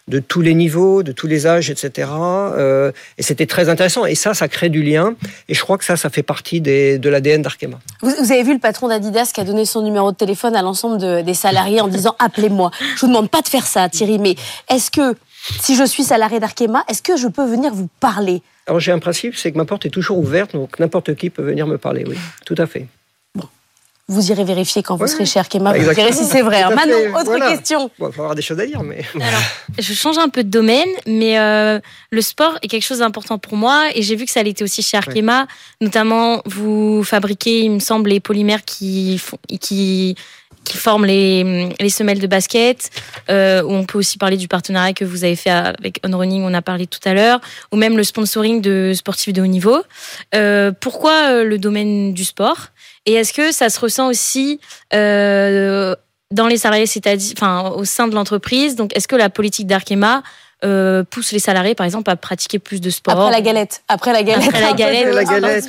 de 0.07 0.21
tous 0.21 0.43
les 0.43 0.55
niveaux, 0.55 1.03
de 1.03 1.11
tous 1.11 1.27
les 1.27 1.47
âges, 1.47 1.71
etc. 1.71 2.09
Euh, 2.13 2.93
et 3.19 3.23
c'était 3.23 3.47
très 3.47 3.69
intéressant. 3.69 4.07
Et 4.07 4.15
ça, 4.15 4.35
ça 4.35 4.47
crée 4.47 4.69
du 4.69 4.83
lien. 4.83 5.17
Et 5.49 5.55
je 5.55 5.61
crois 5.61 5.77
que 5.77 5.85
ça, 5.85 5.97
ça 5.97 6.09
fait 6.09 6.23
partie 6.23 6.61
de 6.61 7.09
l'ADN 7.09 7.43
d'Arkema. 7.43 7.79
Vous, 8.03 8.33
avez 8.33 8.45
vu 8.45 8.53
le 8.53 8.61
patron 8.61 8.89
d'Adidas 8.89 9.33
qui 9.35 9.41
a 9.41 9.45
donné 9.45 9.65
son 9.65 9.83
numéro 9.83 10.13
de 10.13 10.17
téléphone 10.17 10.55
à 10.55 10.63
l'ensemble 10.63 11.25
des 11.25 11.35
salariés 11.35 11.81
en 11.81 11.89
disant 11.89 12.15
appelez-moi. 12.19 12.71
Je 12.95 13.01
vous 13.01 13.09
demande 13.09 13.31
pas 13.31 13.43
de 13.43 13.49
faire 13.49 13.67
ça, 13.67 13.89
Thierry, 13.89 14.19
mais 14.19 14.37
est-ce 14.71 14.91
que 14.93 15.17
si 15.61 15.77
je 15.77 15.85
suis 15.85 16.05
salarié 16.05 16.41
d'Arkema, 16.41 16.85
est-ce 16.89 17.03
que 17.03 17.17
je 17.17 17.29
peux 17.29 17.47
venir 17.47 17.73
vous 17.75 17.89
parler? 18.01 18.43
Alors 18.67 18.81
j'ai 18.81 18.93
un 18.93 18.99
principe, 18.99 19.37
c'est 19.37 19.53
que 19.53 19.59
ma 19.59 19.65
porte 19.65 19.87
est 19.87 19.91
toujours 19.91 20.19
ouverte, 20.19 20.53
donc 20.53 20.79
n'importe 20.79 21.15
qui 21.15 21.31
peut 21.31 21.43
venir 21.43 21.67
me 21.67 21.79
parler, 21.79 22.05
oui, 22.07 22.17
tout 22.45 22.57
à 22.59 22.67
fait. 22.67 22.87
Bon. 23.35 23.49
Vous 24.09 24.31
irez 24.33 24.45
vérifier 24.45 24.83
quand 24.83 24.97
vous 24.97 25.07
serez 25.07 25.25
chez 25.25 25.39
Arkema, 25.39 25.73
vous 25.73 25.85
verrez 25.85 26.13
si 26.13 26.25
c'est 26.25 26.43
vrai. 26.43 26.63
Hein. 26.63 26.75
Manon, 26.75 27.15
autre 27.15 27.49
question. 27.49 27.91
Bon, 27.99 28.09
il 28.09 28.11
va 28.11 28.17
y 28.17 28.21
avoir 28.21 28.35
des 28.35 28.43
choses 28.43 28.59
à 28.59 28.67
dire, 28.67 28.83
mais... 28.83 29.05
Alors, 29.15 29.41
je 29.79 29.93
change 29.95 30.19
un 30.19 30.29
peu 30.29 30.43
de 30.43 30.51
domaine, 30.51 30.89
mais 31.07 31.39
euh, 31.39 31.79
le 32.11 32.21
sport 32.23 32.59
est 32.63 32.69
quelque 32.69 32.85
chose 32.85 32.99
d'important 32.99 33.39
pour 33.39 33.57
moi, 33.57 33.87
et 33.95 34.03
j'ai 34.03 34.17
vu 34.17 34.25
que 34.25 34.33
ça 34.33 34.43
l'était 34.43 34.65
aussi 34.65 34.83
chez 34.83 34.97
Arkema. 34.97 35.47
Notamment, 35.81 36.43
vous 36.45 37.05
fabriquez, 37.05 37.61
il 37.61 37.71
me 37.71 37.79
semble, 37.79 38.11
les 38.11 38.21
polymères 38.21 38.65
qui, 38.65 39.19
font, 39.19 39.39
qui 39.61 40.17
qui 40.67 40.77
forment 40.77 41.07
les, 41.07 41.71
les 41.81 41.89
semelles 41.89 42.19
de 42.19 42.27
basket. 42.27 42.91
Euh, 43.31 43.63
on 43.67 43.85
peut 43.85 43.99
aussi 43.99 44.19
parler 44.19 44.37
du 44.37 44.49
partenariat 44.49 44.93
que 44.93 45.05
vous 45.05 45.25
avez 45.25 45.37
fait 45.37 45.51
avec 45.51 46.01
On 46.05 46.17
Running, 46.17 46.43
on 46.43 46.53
a 46.53 46.63
parlé 46.63 46.87
tout 46.87 47.01
à 47.05 47.15
l'heure, 47.15 47.41
ou 47.73 47.77
même 47.77 47.97
le 47.97 48.05
sponsoring 48.05 48.61
de 48.61 48.93
sportifs 48.95 49.33
de 49.33 49.41
haut 49.41 49.47
niveau. 49.47 49.83
Euh, 50.35 50.73
pourquoi 50.79 51.31
euh, 51.31 51.45
le 51.45 51.59
domaine 51.59 52.13
du 52.13 52.25
sport? 52.25 52.69
Et 53.07 53.15
est-ce 53.15 53.33
que 53.33 53.53
ça 53.53 53.71
se 53.71 53.79
ressent 53.79 54.09
aussi 54.09 54.61
euh, 54.93 55.95
dans 56.33 56.49
les 56.49 56.57
salariés, 56.57 56.87
c'est-à-dire, 56.87 57.35
enfin, 57.37 57.71
au 57.71 57.85
sein 57.85 58.09
de 58.09 58.15
l'entreprise? 58.15 58.75
Donc, 58.75 58.97
est-ce 58.97 59.07
que 59.07 59.17
la 59.17 59.31
politique 59.31 59.69
d'Arkema 59.69 60.25
euh, 60.65 61.05
pousse 61.05 61.31
les 61.31 61.39
salariés, 61.39 61.77
par 61.77 61.87
exemple, 61.87 62.11
à 62.11 62.17
pratiquer 62.17 62.59
plus 62.59 62.81
de 62.81 62.91
sport? 62.91 63.21
Après 63.21 63.31
la 63.31 63.41
galette. 63.41 63.83
Après 63.87 64.13
la 64.13 64.25
galette. 64.25 64.49
Après 64.49 64.61
la 64.61 64.73
galette. 64.73 65.15
la 65.15 65.25
galette 65.25 65.69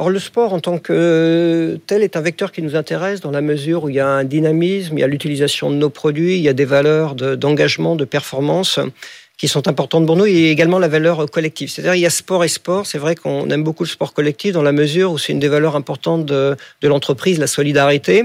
Or, 0.00 0.08
le 0.08 0.18
sport 0.18 0.54
en 0.54 0.60
tant 0.60 0.78
que 0.78 1.78
tel 1.86 2.02
est 2.02 2.16
un 2.16 2.22
vecteur 2.22 2.52
qui 2.52 2.62
nous 2.62 2.74
intéresse 2.74 3.20
dans 3.20 3.30
la 3.30 3.42
mesure 3.42 3.84
où 3.84 3.90
il 3.90 3.96
y 3.96 4.00
a 4.00 4.08
un 4.08 4.24
dynamisme, 4.24 4.96
il 4.96 5.02
y 5.02 5.04
a 5.04 5.06
l'utilisation 5.06 5.68
de 5.68 5.74
nos 5.74 5.90
produits, 5.90 6.38
il 6.38 6.42
y 6.42 6.48
a 6.48 6.54
des 6.54 6.64
valeurs 6.64 7.14
d'engagement, 7.14 7.96
de, 7.96 8.06
performance 8.06 8.80
qui 9.36 9.46
sont 9.46 9.68
importantes 9.68 10.06
pour 10.06 10.16
nous 10.16 10.24
et 10.24 10.48
également 10.48 10.78
la 10.78 10.88
valeur 10.88 11.30
collective. 11.30 11.68
C'est-à-dire 11.68 11.96
il 11.96 12.00
y 12.00 12.06
a 12.06 12.10
sport 12.10 12.44
et 12.44 12.48
sport. 12.48 12.86
C'est 12.86 12.96
vrai 12.96 13.14
qu'on 13.14 13.50
aime 13.50 13.62
beaucoup 13.62 13.84
le 13.84 13.90
sport 13.90 14.14
collectif 14.14 14.54
dans 14.54 14.62
la 14.62 14.72
mesure 14.72 15.12
où 15.12 15.18
c'est 15.18 15.34
une 15.34 15.38
des 15.38 15.48
valeurs 15.48 15.76
importantes 15.76 16.24
de, 16.24 16.56
de 16.80 16.88
l'entreprise, 16.88 17.38
la 17.38 17.46
solidarité. 17.46 18.24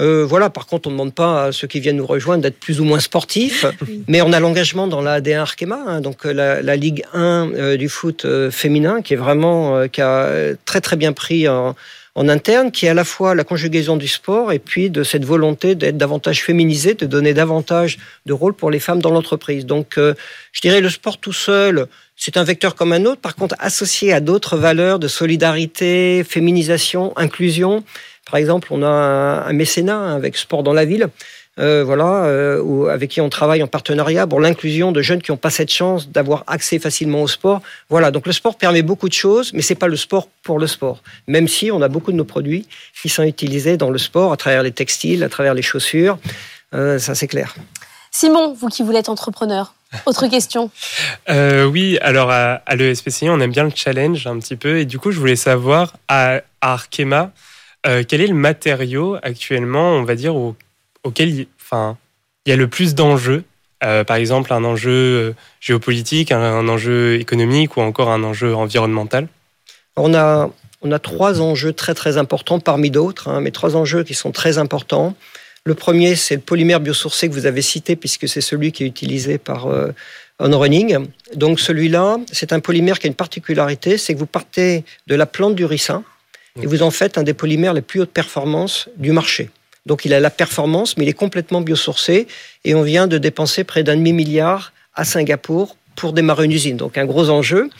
Euh, 0.00 0.24
voilà, 0.24 0.50
par 0.50 0.66
contre, 0.66 0.88
on 0.88 0.90
ne 0.90 0.96
demande 0.96 1.14
pas 1.14 1.44
à 1.44 1.52
ceux 1.52 1.68
qui 1.68 1.78
viennent 1.78 1.98
nous 1.98 2.06
rejoindre 2.06 2.42
d'être 2.42 2.58
plus 2.58 2.80
ou 2.80 2.84
moins 2.84 3.00
sportifs, 3.00 3.66
mais 4.08 4.22
on 4.22 4.32
a 4.32 4.40
l'engagement 4.40 4.86
dans 4.86 5.02
la 5.02 5.20
AD1 5.20 5.38
Arkema, 5.38 5.78
hein, 5.86 6.00
donc 6.00 6.26
euh, 6.26 6.32
la, 6.62 6.76
Ligue 6.76 7.04
1 7.12 7.52
euh, 7.54 7.76
du 7.76 7.88
foot 7.88 8.26
féminin, 8.50 9.02
qui 9.02 9.14
est 9.14 9.18
vraiment, 9.18 9.86
qui 9.88 10.00
a 10.00 10.54
très 10.64 10.80
très 10.80 10.96
bien 10.96 11.12
pris 11.12 11.46
en, 11.46 11.76
en 12.14 12.28
interne, 12.28 12.70
qui 12.72 12.86
est 12.86 12.88
à 12.88 12.94
la 12.94 13.04
fois 13.04 13.34
la 13.34 13.44
conjugaison 13.44 13.96
du 13.96 14.08
sport 14.08 14.52
et 14.52 14.58
puis 14.58 14.90
de 14.90 15.04
cette 15.04 15.24
volonté 15.24 15.74
d'être 15.74 15.96
davantage 15.96 16.42
féminisé, 16.42 16.94
de 16.94 17.06
donner 17.06 17.34
davantage 17.34 17.98
de 18.26 18.32
rôle 18.32 18.54
pour 18.54 18.70
les 18.70 18.80
femmes 18.80 19.00
dans 19.00 19.10
l'entreprise. 19.10 19.64
Donc, 19.64 19.96
euh, 19.96 20.14
je 20.52 20.60
dirais 20.60 20.80
le 20.80 20.90
sport 20.90 21.18
tout 21.18 21.32
seul, 21.32 21.86
c'est 22.16 22.36
un 22.36 22.44
vecteur 22.44 22.74
comme 22.74 22.92
un 22.92 23.04
autre. 23.04 23.20
Par 23.20 23.36
contre, 23.36 23.54
associé 23.58 24.12
à 24.12 24.20
d'autres 24.20 24.56
valeurs 24.56 24.98
de 24.98 25.08
solidarité, 25.08 26.24
féminisation, 26.28 27.16
inclusion. 27.16 27.84
Par 28.30 28.38
exemple, 28.38 28.68
on 28.70 28.82
a 28.82 28.88
un, 28.88 29.52
mécénat 29.52 30.14
avec 30.14 30.36
Sport 30.36 30.62
dans 30.62 30.72
la 30.72 30.84
ville 30.84 31.08
euh, 31.58 31.82
voilà, 31.84 32.24
euh, 32.24 32.86
avec 32.86 33.10
qui 33.10 33.20
on 33.20 33.28
travaille 33.28 33.62
en 33.62 33.66
partenariat 33.66 34.26
pour 34.26 34.40
l'inclusion 34.40 34.92
de 34.92 35.02
jeunes 35.02 35.20
qui 35.20 35.30
n'ont 35.30 35.36
pas 35.36 35.50
cette 35.50 35.70
chance 35.70 36.08
d'avoir 36.08 36.44
accès 36.46 36.78
facilement 36.78 37.22
au 37.22 37.28
sport. 37.28 37.60
Voilà, 37.90 38.10
donc 38.10 38.26
le 38.26 38.32
sport 38.32 38.56
permet 38.56 38.82
beaucoup 38.82 39.08
de 39.08 39.14
choses, 39.14 39.52
mais 39.52 39.60
c'est 39.60 39.74
pas 39.74 39.88
le 39.88 39.96
sport 39.96 40.28
pour 40.42 40.58
le 40.58 40.66
sport. 40.66 41.02
Même 41.26 41.48
si 41.48 41.70
on 41.70 41.82
a 41.82 41.88
beaucoup 41.88 42.12
de 42.12 42.16
nos 42.16 42.24
produits 42.24 42.66
qui 43.02 43.08
sont 43.10 43.24
utilisés 43.24 43.76
dans 43.76 43.90
le 43.90 43.98
sport, 43.98 44.32
à 44.32 44.36
travers 44.38 44.62
les 44.62 44.70
textiles, 44.70 45.22
à 45.22 45.28
travers 45.28 45.52
les 45.52 45.62
chaussures, 45.62 46.18
euh, 46.72 46.98
ça 46.98 47.14
c'est 47.14 47.28
clair. 47.28 47.54
Simon, 48.10 48.54
vous 48.54 48.68
qui 48.68 48.82
voulez 48.82 48.98
être 48.98 49.10
entrepreneur, 49.10 49.74
autre 50.06 50.26
question 50.30 50.70
Oui, 51.28 51.98
alors 52.00 52.30
à, 52.30 52.62
l'ESPCI, 52.74 53.28
on 53.28 53.40
aime 53.40 53.52
bien 53.52 53.64
le 53.64 53.72
challenge 53.74 54.26
un 54.26 54.38
petit 54.38 54.56
peu. 54.56 54.78
Et 54.78 54.84
du 54.86 54.98
coup, 54.98 55.10
je 55.10 55.18
voulais 55.18 55.36
savoir, 55.36 55.94
à, 56.08 56.40
Arkema, 56.62 57.32
quel 57.84 58.20
est 58.20 58.26
le 58.26 58.34
matériau 58.34 59.16
actuellement, 59.22 59.92
on 59.92 60.04
va 60.04 60.14
dire, 60.14 60.36
au 60.36 60.56
auquel 61.02 61.46
enfin, 61.60 61.96
il 62.44 62.50
y 62.50 62.52
a 62.52 62.56
le 62.56 62.68
plus 62.68 62.94
d'enjeux 62.94 63.44
euh, 63.82 64.04
par 64.04 64.16
exemple 64.18 64.52
un 64.52 64.62
enjeu 64.64 64.90
euh, 64.90 65.34
géopolitique, 65.60 66.32
un, 66.32 66.68
enjeu 66.68 67.18
économique 67.18 67.78
ou 67.78 67.80
encore 67.80 68.10
un 68.10 68.22
enjeu 68.22 68.54
environnemental? 68.54 69.26
On 69.96 70.12
a, 70.12 70.50
on 70.82 70.92
a 70.92 70.98
trois 70.98 71.40
enjeux 71.40 71.72
très 71.72 71.94
très 71.94 72.18
importants 72.18 72.60
parmi 72.60 72.90
d'autres, 72.90 73.28
hein, 73.28 73.40
mais 73.40 73.50
trois 73.50 73.76
enjeux 73.76 74.04
qui 74.04 74.12
sont 74.12 74.32
très 74.32 74.58
importants. 74.58 75.14
Le 75.64 75.74
premier, 75.74 76.14
c'est 76.14 76.34
le 76.34 76.40
polymère 76.42 76.80
biosourcé 76.80 77.28
que 77.28 77.34
vous 77.34 77.46
avez 77.46 77.62
cité, 77.62 77.96
puisque 77.96 78.28
c'est 78.28 78.40
celui 78.42 78.72
qui 78.72 78.84
est 78.84 78.86
utilisé 78.86 79.38
par 79.38 79.66
euh. 79.66 79.92
Donc 81.34 81.60
celui-là, 81.60 82.16
c'est 82.32 82.54
un 82.54 82.60
polymère 82.60 82.98
qui 82.98 83.06
a 83.06 83.08
une 83.08 83.14
particularité, 83.14 83.98
c'est 83.98 84.14
que 84.14 84.18
vous 84.18 84.24
partez 84.24 84.84
de 85.06 85.14
la 85.14 85.26
plante 85.26 85.54
du 85.54 85.66
ricin 85.66 86.02
et 86.60 86.66
vous 86.66 86.82
en 86.82 86.90
faites 86.90 87.18
un 87.18 87.22
des 87.22 87.34
polymères 87.34 87.74
les 87.74 87.82
plus 87.82 88.00
hautes 88.00 88.12
performances 88.12 88.88
du 88.96 89.12
marché. 89.12 89.50
Donc 89.86 90.04
il 90.04 90.12
a 90.14 90.20
la 90.20 90.30
performance, 90.30 90.96
mais 90.96 91.04
il 91.04 91.08
est 91.08 91.14
complètement 91.14 91.60
biosourcé. 91.60 92.26
Et 92.64 92.74
on 92.74 92.82
vient 92.82 93.06
de 93.06 93.18
dépenser 93.18 93.64
près 93.64 93.82
d'un 93.82 93.96
demi-milliard 93.96 94.72
à 94.94 95.04
Singapour 95.04 95.76
pour 95.96 96.12
démarrer 96.12 96.44
une 96.44 96.52
usine. 96.52 96.76
Donc 96.76 96.98
un 96.98 97.06
gros 97.06 97.30
enjeu. 97.30 97.70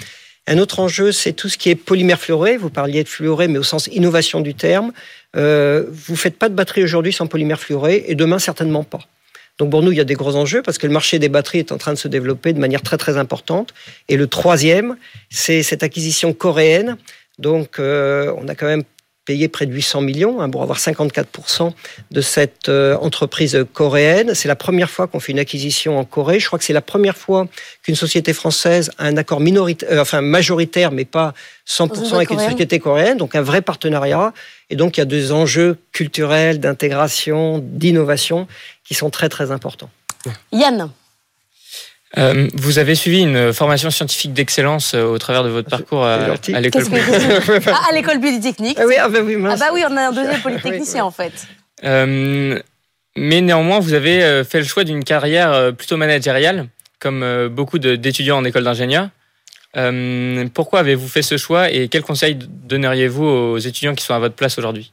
Un 0.47 0.59
autre 0.59 0.81
enjeu, 0.81 1.13
c'est 1.13 1.33
tout 1.33 1.49
ce 1.49 1.59
qui 1.59 1.69
est 1.71 1.75
polymère 1.75 2.19
fluoré. 2.19 2.57
Vous 2.57 2.71
parliez 2.71 3.05
de 3.05 3.09
fluoré, 3.09 3.47
mais 3.49 3.59
au 3.59 3.63
sens 3.63 3.89
innovation 3.89 4.41
du 4.41 4.55
terme. 4.55 4.93
Euh, 5.37 5.85
vous 5.91 6.17
faites 6.17 6.37
pas 6.37 6.49
de 6.49 6.55
batterie 6.55 6.83
aujourd'hui 6.83 7.13
sans 7.13 7.27
polymère 7.27 7.61
fluoré, 7.61 8.05
et 8.09 8.15
demain 8.15 8.39
certainement 8.39 8.83
pas. 8.83 9.01
Donc 9.59 9.71
pour 9.71 9.83
nous, 9.83 9.93
il 9.93 9.99
y 9.99 10.01
a 10.01 10.05
des 10.05 10.15
gros 10.15 10.37
enjeux 10.37 10.63
parce 10.63 10.79
que 10.79 10.87
le 10.87 10.93
marché 10.93 11.19
des 11.19 11.29
batteries 11.29 11.59
est 11.59 11.71
en 11.71 11.77
train 11.77 11.93
de 11.93 11.99
se 11.99 12.09
développer 12.09 12.55
de 12.55 12.59
manière 12.59 12.81
très 12.81 12.97
très 12.97 13.19
importante. 13.19 13.75
Et 14.09 14.17
le 14.17 14.27
troisième, 14.27 14.97
c'est 15.29 15.63
cette 15.63 15.83
acquisition 15.83 16.33
coréenne. 16.33 16.97
Donc 17.41 17.79
euh, 17.79 18.33
on 18.37 18.49
a 18.49 18.55
quand 18.55 18.67
même 18.67 18.85
payé 19.25 19.49
près 19.49 19.67
de 19.67 19.73
800 19.73 20.01
millions 20.01 20.41
hein, 20.41 20.51
pour 20.51 20.63
avoir 20.63 20.79
54% 20.79 21.73
de 22.11 22.21
cette 22.21 22.69
euh, 22.69 22.97
entreprise 22.97 23.65
coréenne. 23.73 24.35
C'est 24.35 24.49
la 24.49 24.57
première 24.57 24.91
fois 24.91 25.07
qu'on 25.07 25.21
fait 25.21 25.33
une 25.33 25.39
acquisition 25.39 25.99
en 25.99 26.05
Corée. 26.05 26.41
Je 26.41 26.47
crois 26.47 26.59
que 26.59 26.65
c'est 26.65 26.73
la 26.73 26.81
première 26.81 27.17
fois 27.17 27.47
qu'une 27.83 27.95
société 27.95 28.33
française 28.33 28.91
a 28.99 29.05
un 29.05 29.17
accord 29.17 29.41
minoritaire, 29.41 29.89
euh, 29.93 30.01
enfin 30.01 30.21
majoritaire, 30.21 30.91
mais 30.91 31.05
pas 31.05 31.35
100% 31.69 32.15
avec 32.15 32.31
une 32.31 32.41
société 32.41 32.79
coréenne. 32.79 33.19
Donc 33.19 33.35
un 33.35 33.43
vrai 33.43 33.63
partenariat. 33.63 34.33
Et 34.69 34.77
donc 34.77 34.97
il 34.97 35.01
y 35.01 35.03
a 35.03 35.07
des 35.07 35.33
enjeux 35.33 35.79
culturels, 35.93 36.59
d'intégration, 36.59 37.59
d'innovation 37.59 38.49
qui 38.85 38.95
sont 38.95 39.11
très 39.11 39.29
très 39.29 39.51
importants. 39.53 39.91
Yann 40.53 40.91
euh, 42.19 42.49
vous 42.55 42.79
avez 42.79 42.97
suivi 42.97 43.21
une 43.21 43.53
formation 43.53 43.91
scientifique 43.91 44.33
d'excellence 44.33 44.95
euh, 44.95 45.05
au 45.05 45.19
travers 45.19 45.45
de 45.45 45.49
votre 45.49 45.71
parcours 45.71 46.05
à, 46.05 46.19
l'école 46.61 46.83
ah, 47.67 47.89
à 47.89 47.93
l'école 47.95 48.19
polytechnique. 48.19 48.77
Ah 48.81 48.85
oui, 48.87 48.95
ah 48.99 49.09
bah 49.09 49.21
oui, 49.23 49.37
ah 49.49 49.57
bah 49.57 49.67
oui, 49.73 49.85
on 49.89 49.97
a 49.97 50.09
un 50.09 50.13
deuxième 50.13 50.41
polytechnicien 50.41 51.05
en 51.05 51.13
fait. 51.13 51.33
Euh, 51.85 52.61
mais 53.17 53.41
néanmoins, 53.41 53.79
vous 53.79 53.95
avez 53.95 54.43
fait 54.45 54.59
le 54.59 54.65
choix 54.65 54.83
d'une 54.85 55.05
carrière 55.05 55.73
plutôt 55.77 55.97
managériale, 55.97 56.67
comme 56.99 57.49
beaucoup 57.49 57.79
d'étudiants 57.79 58.39
en 58.39 58.45
école 58.45 58.65
d'ingénieur. 58.65 59.09
pourquoi 60.55 60.81
avez-vous 60.81 61.09
fait 61.09 61.23
ce 61.23 61.37
choix 61.37 61.71
et 61.71 61.89
quels 61.89 62.03
conseils 62.03 62.37
donneriez-vous 62.37 63.25
aux 63.25 63.59
étudiants 63.59 63.95
qui 63.95 64.05
sont 64.05 64.15
à 64.15 64.19
votre 64.19 64.37
place 64.37 64.59
aujourd'hui? 64.59 64.93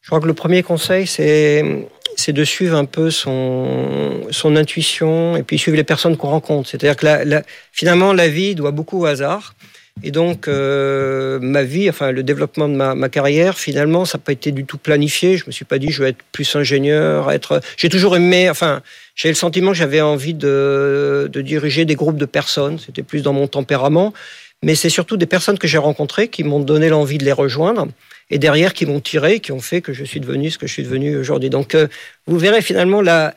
Je 0.00 0.08
crois 0.08 0.20
que 0.20 0.26
le 0.26 0.34
premier 0.34 0.62
conseil, 0.62 1.06
c'est 1.06 1.86
c'est 2.22 2.32
de 2.32 2.44
suivre 2.44 2.76
un 2.76 2.84
peu 2.84 3.10
son, 3.10 4.20
son 4.30 4.54
intuition 4.56 5.36
et 5.36 5.42
puis 5.42 5.58
suivre 5.58 5.76
les 5.76 5.84
personnes 5.84 6.16
qu'on 6.16 6.28
rencontre. 6.30 6.68
C'est-à-dire 6.68 6.96
que 6.96 7.42
finalement, 7.72 8.12
la 8.12 8.28
vie 8.28 8.54
doit 8.54 8.70
beaucoup 8.70 9.00
au 9.00 9.06
hasard. 9.06 9.54
Et 10.02 10.10
donc, 10.10 10.48
euh, 10.48 11.38
ma 11.40 11.64
vie, 11.64 11.90
enfin, 11.90 12.12
le 12.12 12.22
développement 12.22 12.68
de 12.68 12.74
ma, 12.74 12.94
ma 12.94 13.08
carrière, 13.08 13.58
finalement, 13.58 14.04
ça 14.04 14.16
n'a 14.16 14.22
pas 14.24 14.32
été 14.32 14.52
du 14.52 14.64
tout 14.64 14.78
planifié. 14.78 15.36
Je 15.36 15.44
me 15.46 15.52
suis 15.52 15.64
pas 15.64 15.78
dit, 15.78 15.90
je 15.90 16.02
vais 16.02 16.10
être 16.10 16.22
plus 16.32 16.56
ingénieur, 16.56 17.30
être. 17.30 17.60
J'ai 17.76 17.88
toujours 17.88 18.16
aimé, 18.16 18.48
enfin, 18.48 18.82
j'ai 19.14 19.28
le 19.28 19.34
sentiment 19.34 19.72
que 19.72 19.76
j'avais 19.76 20.00
envie 20.00 20.34
de, 20.34 21.28
de 21.30 21.40
diriger 21.42 21.84
des 21.84 21.94
groupes 21.94 22.16
de 22.16 22.24
personnes. 22.24 22.78
C'était 22.78 23.02
plus 23.02 23.22
dans 23.22 23.34
mon 23.34 23.48
tempérament. 23.48 24.14
Mais 24.62 24.74
c'est 24.74 24.90
surtout 24.90 25.16
des 25.16 25.26
personnes 25.26 25.58
que 25.58 25.66
j'ai 25.66 25.78
rencontrées 25.78 26.28
qui 26.28 26.44
m'ont 26.44 26.60
donné 26.60 26.88
l'envie 26.88 27.18
de 27.18 27.24
les 27.24 27.32
rejoindre 27.32 27.88
et 28.30 28.38
derrière 28.38 28.74
qui 28.74 28.86
m'ont 28.86 29.00
tiré, 29.00 29.40
qui 29.40 29.52
ont 29.52 29.60
fait 29.60 29.80
que 29.80 29.92
je 29.92 30.04
suis 30.04 30.20
devenu 30.20 30.50
ce 30.50 30.58
que 30.58 30.66
je 30.66 30.72
suis 30.72 30.84
devenu 30.84 31.16
aujourd'hui. 31.16 31.50
Donc, 31.50 31.74
euh, 31.74 31.88
vous 32.26 32.38
verrez 32.38 32.62
finalement 32.62 33.00
la, 33.00 33.34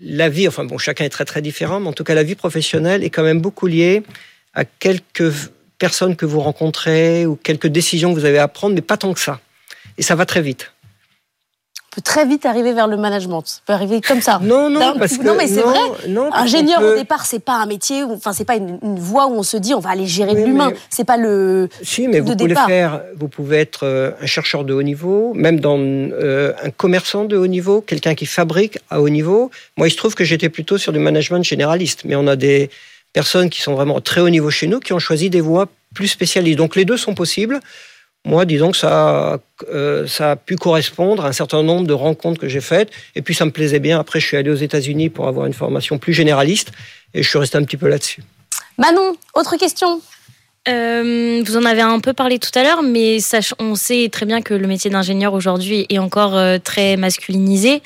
la 0.00 0.28
vie, 0.28 0.48
enfin 0.48 0.64
bon, 0.64 0.78
chacun 0.78 1.04
est 1.04 1.10
très 1.10 1.24
très 1.24 1.42
différent, 1.42 1.80
mais 1.80 1.88
en 1.88 1.92
tout 1.92 2.04
cas 2.04 2.14
la 2.14 2.24
vie 2.24 2.34
professionnelle 2.34 3.04
est 3.04 3.10
quand 3.10 3.22
même 3.22 3.40
beaucoup 3.40 3.66
liée 3.66 4.02
à 4.52 4.64
quelques 4.64 5.32
personnes 5.78 6.16
que 6.16 6.26
vous 6.26 6.40
rencontrez 6.40 7.26
ou 7.26 7.36
quelques 7.36 7.66
décisions 7.68 8.12
que 8.12 8.18
vous 8.18 8.24
avez 8.24 8.38
à 8.38 8.48
prendre, 8.48 8.74
mais 8.74 8.80
pas 8.80 8.96
tant 8.96 9.14
que 9.14 9.20
ça. 9.20 9.40
Et 9.98 10.02
ça 10.02 10.14
va 10.14 10.26
très 10.26 10.42
vite 10.42 10.73
peut 11.94 12.02
très 12.02 12.26
vite 12.26 12.44
arriver 12.46 12.72
vers 12.72 12.88
le 12.88 12.96
management. 12.96 13.42
Ça 13.46 13.60
peut 13.66 13.72
arriver 13.72 14.00
comme 14.00 14.20
ça. 14.20 14.40
Non, 14.42 14.68
non, 14.68 14.98
parce 14.98 15.16
que 15.16 15.22
non, 15.22 15.34
mais 15.36 15.46
c'est 15.46 15.62
vrai. 15.62 15.78
Non, 16.08 16.30
Ingénieur 16.32 16.82
au 16.82 16.94
départ, 16.94 17.26
c'est 17.26 17.38
pas 17.38 17.54
un 17.54 17.66
métier, 17.66 18.02
enfin 18.02 18.32
c'est 18.32 18.44
pas 18.44 18.56
une, 18.56 18.78
voie 18.98 19.26
où 19.26 19.34
on 19.34 19.42
se 19.42 19.56
dit 19.56 19.74
on 19.74 19.80
va 19.80 19.90
aller 19.90 20.06
gérer 20.06 20.34
l'humain. 20.34 20.72
C'est 20.90 21.04
pas 21.04 21.16
le. 21.16 21.68
Si, 21.82 22.08
mais 22.08 22.20
vous 22.20 22.34
pouvez 22.34 22.54
faire. 22.54 23.02
Vous 23.18 23.28
pouvez 23.28 23.58
être 23.58 23.84
euh, 23.84 24.10
un 24.20 24.26
chercheur 24.26 24.64
de 24.64 24.74
haut 24.74 24.82
niveau, 24.82 25.32
même 25.34 25.60
dans 25.60 25.78
euh, 25.78 26.52
un 26.62 26.70
commerçant 26.70 27.24
de 27.24 27.36
haut 27.36 27.46
niveau, 27.46 27.80
quelqu'un 27.80 28.14
qui 28.14 28.26
fabrique 28.26 28.78
à 28.90 29.00
haut 29.00 29.08
niveau. 29.08 29.50
Moi, 29.76 29.88
il 29.88 29.90
se 29.90 29.96
trouve 29.96 30.14
que 30.14 30.24
j'étais 30.24 30.48
plutôt 30.48 30.78
sur 30.78 30.92
du 30.92 30.98
management 30.98 31.44
généraliste, 31.44 32.02
mais 32.04 32.16
on 32.16 32.26
a 32.26 32.36
des 32.36 32.70
personnes 33.12 33.50
qui 33.50 33.60
sont 33.60 33.74
vraiment 33.74 34.00
très 34.00 34.20
haut 34.20 34.30
niveau 34.30 34.50
chez 34.50 34.66
nous 34.66 34.80
qui 34.80 34.92
ont 34.92 34.98
choisi 34.98 35.30
des 35.30 35.40
voies 35.40 35.68
plus 35.94 36.08
spécialisées. 36.08 36.56
Donc 36.56 36.76
les 36.76 36.84
deux 36.84 36.96
sont 36.96 37.14
possibles. 37.14 37.60
Moi, 38.26 38.46
disons 38.46 38.70
que 38.70 38.76
ça, 38.78 39.38
euh, 39.70 40.06
ça 40.06 40.32
a 40.32 40.36
pu 40.36 40.56
correspondre 40.56 41.26
à 41.26 41.28
un 41.28 41.32
certain 41.32 41.62
nombre 41.62 41.86
de 41.86 41.92
rencontres 41.92 42.40
que 42.40 42.48
j'ai 42.48 42.62
faites. 42.62 42.90
Et 43.14 43.22
puis, 43.22 43.34
ça 43.34 43.44
me 43.44 43.50
plaisait 43.50 43.80
bien. 43.80 44.00
Après, 44.00 44.18
je 44.18 44.26
suis 44.26 44.36
allé 44.36 44.50
aux 44.50 44.54
États-Unis 44.54 45.10
pour 45.10 45.28
avoir 45.28 45.46
une 45.46 45.52
formation 45.52 45.98
plus 45.98 46.14
généraliste. 46.14 46.72
Et 47.12 47.22
je 47.22 47.28
suis 47.28 47.38
resté 47.38 47.58
un 47.58 47.64
petit 47.64 47.76
peu 47.76 47.88
là-dessus. 47.88 48.22
Manon, 48.78 49.16
autre 49.34 49.56
question 49.56 50.00
euh, 50.66 51.42
vous 51.44 51.58
en 51.58 51.66
avez 51.66 51.82
un 51.82 52.00
peu 52.00 52.14
parlé 52.14 52.38
tout 52.38 52.50
à 52.54 52.62
l'heure, 52.62 52.82
mais 52.82 53.18
on 53.58 53.74
sait 53.74 54.08
très 54.10 54.24
bien 54.24 54.40
que 54.40 54.54
le 54.54 54.66
métier 54.66 54.90
d'ingénieur 54.90 55.34
aujourd'hui 55.34 55.84
est 55.90 55.98
encore 55.98 56.38
euh, 56.38 56.56
très 56.56 56.96
masculinisé. 56.96 57.82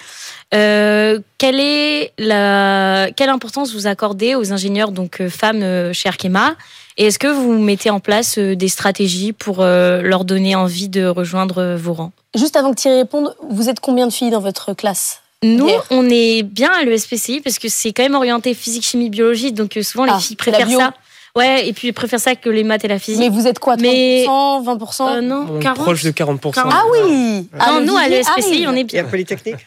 quelle 0.53 1.25
est 1.59 2.13
la 2.19 3.09
quelle 3.17 3.31
importance 3.31 3.75
vous 3.75 3.89
accordez 3.89 4.37
aux 4.37 4.53
ingénieurs 4.53 4.93
donc 4.93 5.27
femmes 5.27 5.93
chez 5.93 6.09
Arkema? 6.09 6.55
Et 6.99 7.07
est-ce 7.07 7.19
que 7.21 7.29
vous 7.29 7.53
mettez 7.53 7.91
en 7.91 8.01
place 8.01 8.39
euh, 8.39 8.57
des 8.57 8.69
stratégies 8.69 9.33
pour 9.33 9.61
euh, 9.61 10.03
leur 10.03 10.25
donner 10.25 10.57
envie 10.57 10.89
de 10.89 11.07
rejoindre 11.07 11.59
euh, 11.59 11.77
vos 11.77 11.95
rangs? 11.95 12.13
Juste 12.37 12.57
avant 12.57 12.71
que 12.71 12.77
Thierry 12.77 12.99
réponde, 12.99 13.35
vous 13.49 13.69
êtes 13.69 13.79
combien 13.79 14.09
de 14.09 14.13
filles 14.13 14.31
dans 14.31 14.41
votre 14.41 14.75
classe? 14.75 15.23
Nous, 15.45 15.71
on 15.91 16.09
est 16.11 16.43
bien 16.43 16.73
à 16.73 16.83
l'ESPCI 16.83 17.41
parce 17.41 17.61
que 17.61 17.69
c'est 17.69 17.93
quand 17.93 18.03
même 18.03 18.17
orienté 18.17 18.53
physique, 18.55 18.85
chimie, 18.85 19.09
biologie, 19.09 19.53
donc 19.53 19.79
souvent 19.83 20.05
les 20.05 20.11
ah, 20.13 20.19
filles 20.19 20.35
préfèrent 20.35 20.69
ça. 20.69 20.95
Ouais, 21.37 21.69
et 21.69 21.73
puis 21.73 21.89
ils 21.89 21.93
préfèrent 21.93 22.19
ça 22.19 22.35
que 22.35 22.51
les 22.51 22.65
maths 22.65 22.85
et 22.85 22.89
la 22.89 22.99
physique. 22.99 23.21
Mais 23.21 23.29
vous 23.29 23.47
êtes 23.47 23.61
quoi 23.61 23.77
30%, 23.77 23.81
Mais... 23.81 24.25
20% 24.27 25.21
Non, 25.21 25.61
40 25.61 25.85
Proche 25.85 26.03
de 26.03 26.11
40%. 26.11 26.53
Ah 26.65 26.83
oui. 26.91 27.49
Non, 27.57 27.81
nous, 27.83 27.97
à 27.97 28.09
l'ESPCI, 28.09 28.67
on 28.67 28.75
est 28.75 28.83
bien. 28.83 28.87
Il 28.95 28.97
y 28.97 28.99
a 28.99 29.05
Polytechnique 29.05 29.65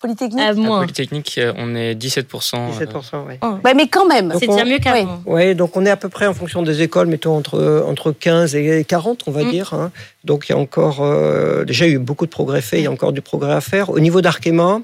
Polytechnique 0.00 0.40
À 0.40 0.54
Polytechnique, 0.54 1.40
on 1.56 1.74
est 1.74 1.94
17%. 1.94 2.24
17%, 2.24 3.24
oui. 3.26 3.34
Ouais, 3.64 3.74
mais 3.74 3.88
quand 3.88 4.06
même. 4.06 4.32
C'est 4.38 4.46
déjà 4.46 4.64
mieux 4.64 4.78
qu'avant. 4.78 5.22
Oui, 5.26 5.54
donc 5.54 5.76
on 5.76 5.84
est 5.84 5.90
à 5.90 5.96
peu 5.96 6.08
près 6.08 6.26
en 6.26 6.34
fonction 6.34 6.62
des 6.62 6.82
écoles, 6.82 7.06
mettons 7.06 7.36
entre, 7.36 7.84
entre 7.86 8.12
15 8.12 8.54
et 8.56 8.84
40, 8.84 9.24
on 9.26 9.30
va 9.30 9.44
mm. 9.44 9.50
dire. 9.50 9.74
Hein. 9.74 9.92
Donc 10.24 10.48
il 10.48 10.52
y 10.52 10.54
a 10.54 10.58
encore, 10.58 11.04
déjà 11.64 11.86
eu 11.86 11.98
beaucoup 11.98 12.26
de 12.26 12.30
progrès 12.30 12.62
faits, 12.62 12.80
il 12.80 12.84
y 12.84 12.86
a 12.86 12.90
encore 12.90 13.12
du 13.12 13.20
progrès 13.20 13.52
à 13.52 13.60
faire. 13.60 13.90
Au 13.90 14.00
niveau 14.00 14.20
d'Arkema, 14.20 14.80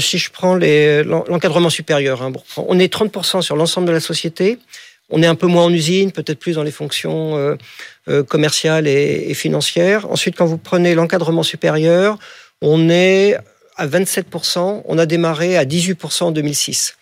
si 0.00 0.18
je 0.18 0.30
prends 0.30 0.54
l'encadrement 0.54 1.70
supérieur, 1.70 2.22
hein, 2.22 2.32
on 2.56 2.78
est 2.78 2.92
30% 2.92 3.42
sur 3.42 3.56
l'ensemble 3.56 3.86
de 3.86 3.92
la 3.92 4.00
société. 4.00 4.58
On 5.10 5.22
est 5.22 5.26
un 5.26 5.34
peu 5.34 5.46
moins 5.46 5.64
en 5.64 5.72
usine, 5.72 6.10
peut-être 6.10 6.38
plus 6.38 6.54
dans 6.54 6.64
les 6.64 6.72
fonctions 6.72 7.36
euh, 7.36 7.54
euh, 8.08 8.24
commerciales 8.24 8.88
et, 8.88 9.32
financières. 9.34 10.10
Ensuite, 10.10 10.36
quand 10.36 10.46
vous 10.46 10.58
prenez 10.58 10.94
l'encadrement 10.94 11.44
supérieur, 11.44 12.18
on 12.60 12.88
est 12.88 13.36
à 13.76 13.86
27%. 13.86 14.82
On 14.84 14.98
a 14.98 15.06
démarré 15.06 15.56
à 15.56 15.64
18% 15.64 16.24
en 16.24 16.30
2006. 16.32 16.96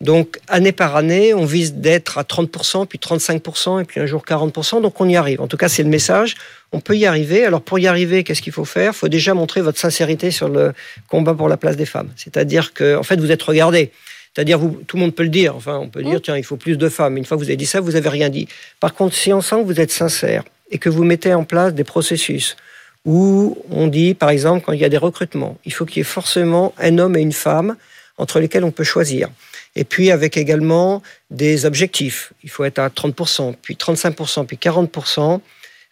Donc, 0.00 0.38
année 0.48 0.72
par 0.72 0.96
année, 0.96 1.34
on 1.34 1.44
vise 1.44 1.74
d'être 1.74 2.16
à 2.16 2.22
30%, 2.22 2.86
puis 2.86 2.98
35%, 2.98 3.82
et 3.82 3.84
puis 3.84 4.00
un 4.00 4.06
jour 4.06 4.24
40%. 4.26 4.80
Donc, 4.80 4.98
on 4.98 5.06
y 5.06 5.14
arrive. 5.14 5.42
En 5.42 5.46
tout 5.46 5.58
cas, 5.58 5.68
c'est 5.68 5.82
le 5.82 5.90
message. 5.90 6.36
On 6.72 6.80
peut 6.80 6.96
y 6.96 7.04
arriver. 7.04 7.44
Alors, 7.44 7.60
pour 7.60 7.78
y 7.78 7.86
arriver, 7.86 8.24
qu'est-ce 8.24 8.40
qu'il 8.40 8.54
faut 8.54 8.64
faire? 8.64 8.92
Il 8.94 8.96
faut 8.96 9.08
déjà 9.08 9.34
montrer 9.34 9.60
votre 9.60 9.78
sincérité 9.78 10.30
sur 10.30 10.48
le 10.48 10.72
combat 11.08 11.34
pour 11.34 11.48
la 11.50 11.58
place 11.58 11.76
des 11.76 11.84
femmes. 11.84 12.08
C'est-à-dire 12.16 12.72
que, 12.72 12.96
en 12.96 13.02
fait, 13.02 13.20
vous 13.20 13.30
êtes 13.30 13.42
regardé. 13.42 13.92
C'est-à-dire, 14.34 14.58
tout 14.86 14.96
le 14.96 15.02
monde 15.02 15.14
peut 15.14 15.22
le 15.22 15.28
dire. 15.28 15.54
Enfin, 15.54 15.76
on 15.76 15.88
peut 15.88 16.02
dire, 16.02 16.18
mmh. 16.18 16.22
tiens, 16.22 16.36
il 16.38 16.44
faut 16.44 16.56
plus 16.56 16.78
de 16.78 16.88
femmes. 16.88 17.18
Une 17.18 17.26
fois 17.26 17.36
que 17.36 17.42
vous 17.42 17.48
avez 17.48 17.56
dit 17.56 17.66
ça, 17.66 17.80
vous 17.80 17.92
n'avez 17.92 18.08
rien 18.08 18.30
dit. 18.30 18.48
Par 18.78 18.94
contre, 18.94 19.14
si 19.14 19.34
on 19.34 19.42
sent 19.42 19.56
que 19.56 19.66
vous 19.66 19.80
êtes 19.80 19.90
sincère 19.90 20.44
et 20.70 20.78
que 20.78 20.88
vous 20.88 21.04
mettez 21.04 21.34
en 21.34 21.44
place 21.44 21.74
des 21.74 21.84
processus 21.84 22.56
où 23.04 23.56
on 23.70 23.86
dit, 23.86 24.14
par 24.14 24.30
exemple, 24.30 24.64
quand 24.64 24.72
il 24.72 24.80
y 24.80 24.84
a 24.84 24.88
des 24.88 24.98
recrutements, 24.98 25.56
il 25.64 25.72
faut 25.72 25.86
qu'il 25.86 25.98
y 25.98 26.00
ait 26.00 26.04
forcément 26.04 26.74
un 26.78 26.98
homme 26.98 27.16
et 27.16 27.20
une 27.20 27.32
femme 27.32 27.76
entre 28.18 28.40
lesquels 28.40 28.64
on 28.64 28.70
peut 28.70 28.84
choisir. 28.84 29.28
Et 29.76 29.84
puis 29.84 30.10
avec 30.10 30.36
également 30.36 31.02
des 31.30 31.64
objectifs. 31.64 32.32
Il 32.42 32.50
faut 32.50 32.64
être 32.64 32.78
à 32.78 32.88
30%, 32.88 33.54
puis 33.62 33.74
35%, 33.74 34.46
puis 34.46 34.58
40%. 34.60 35.40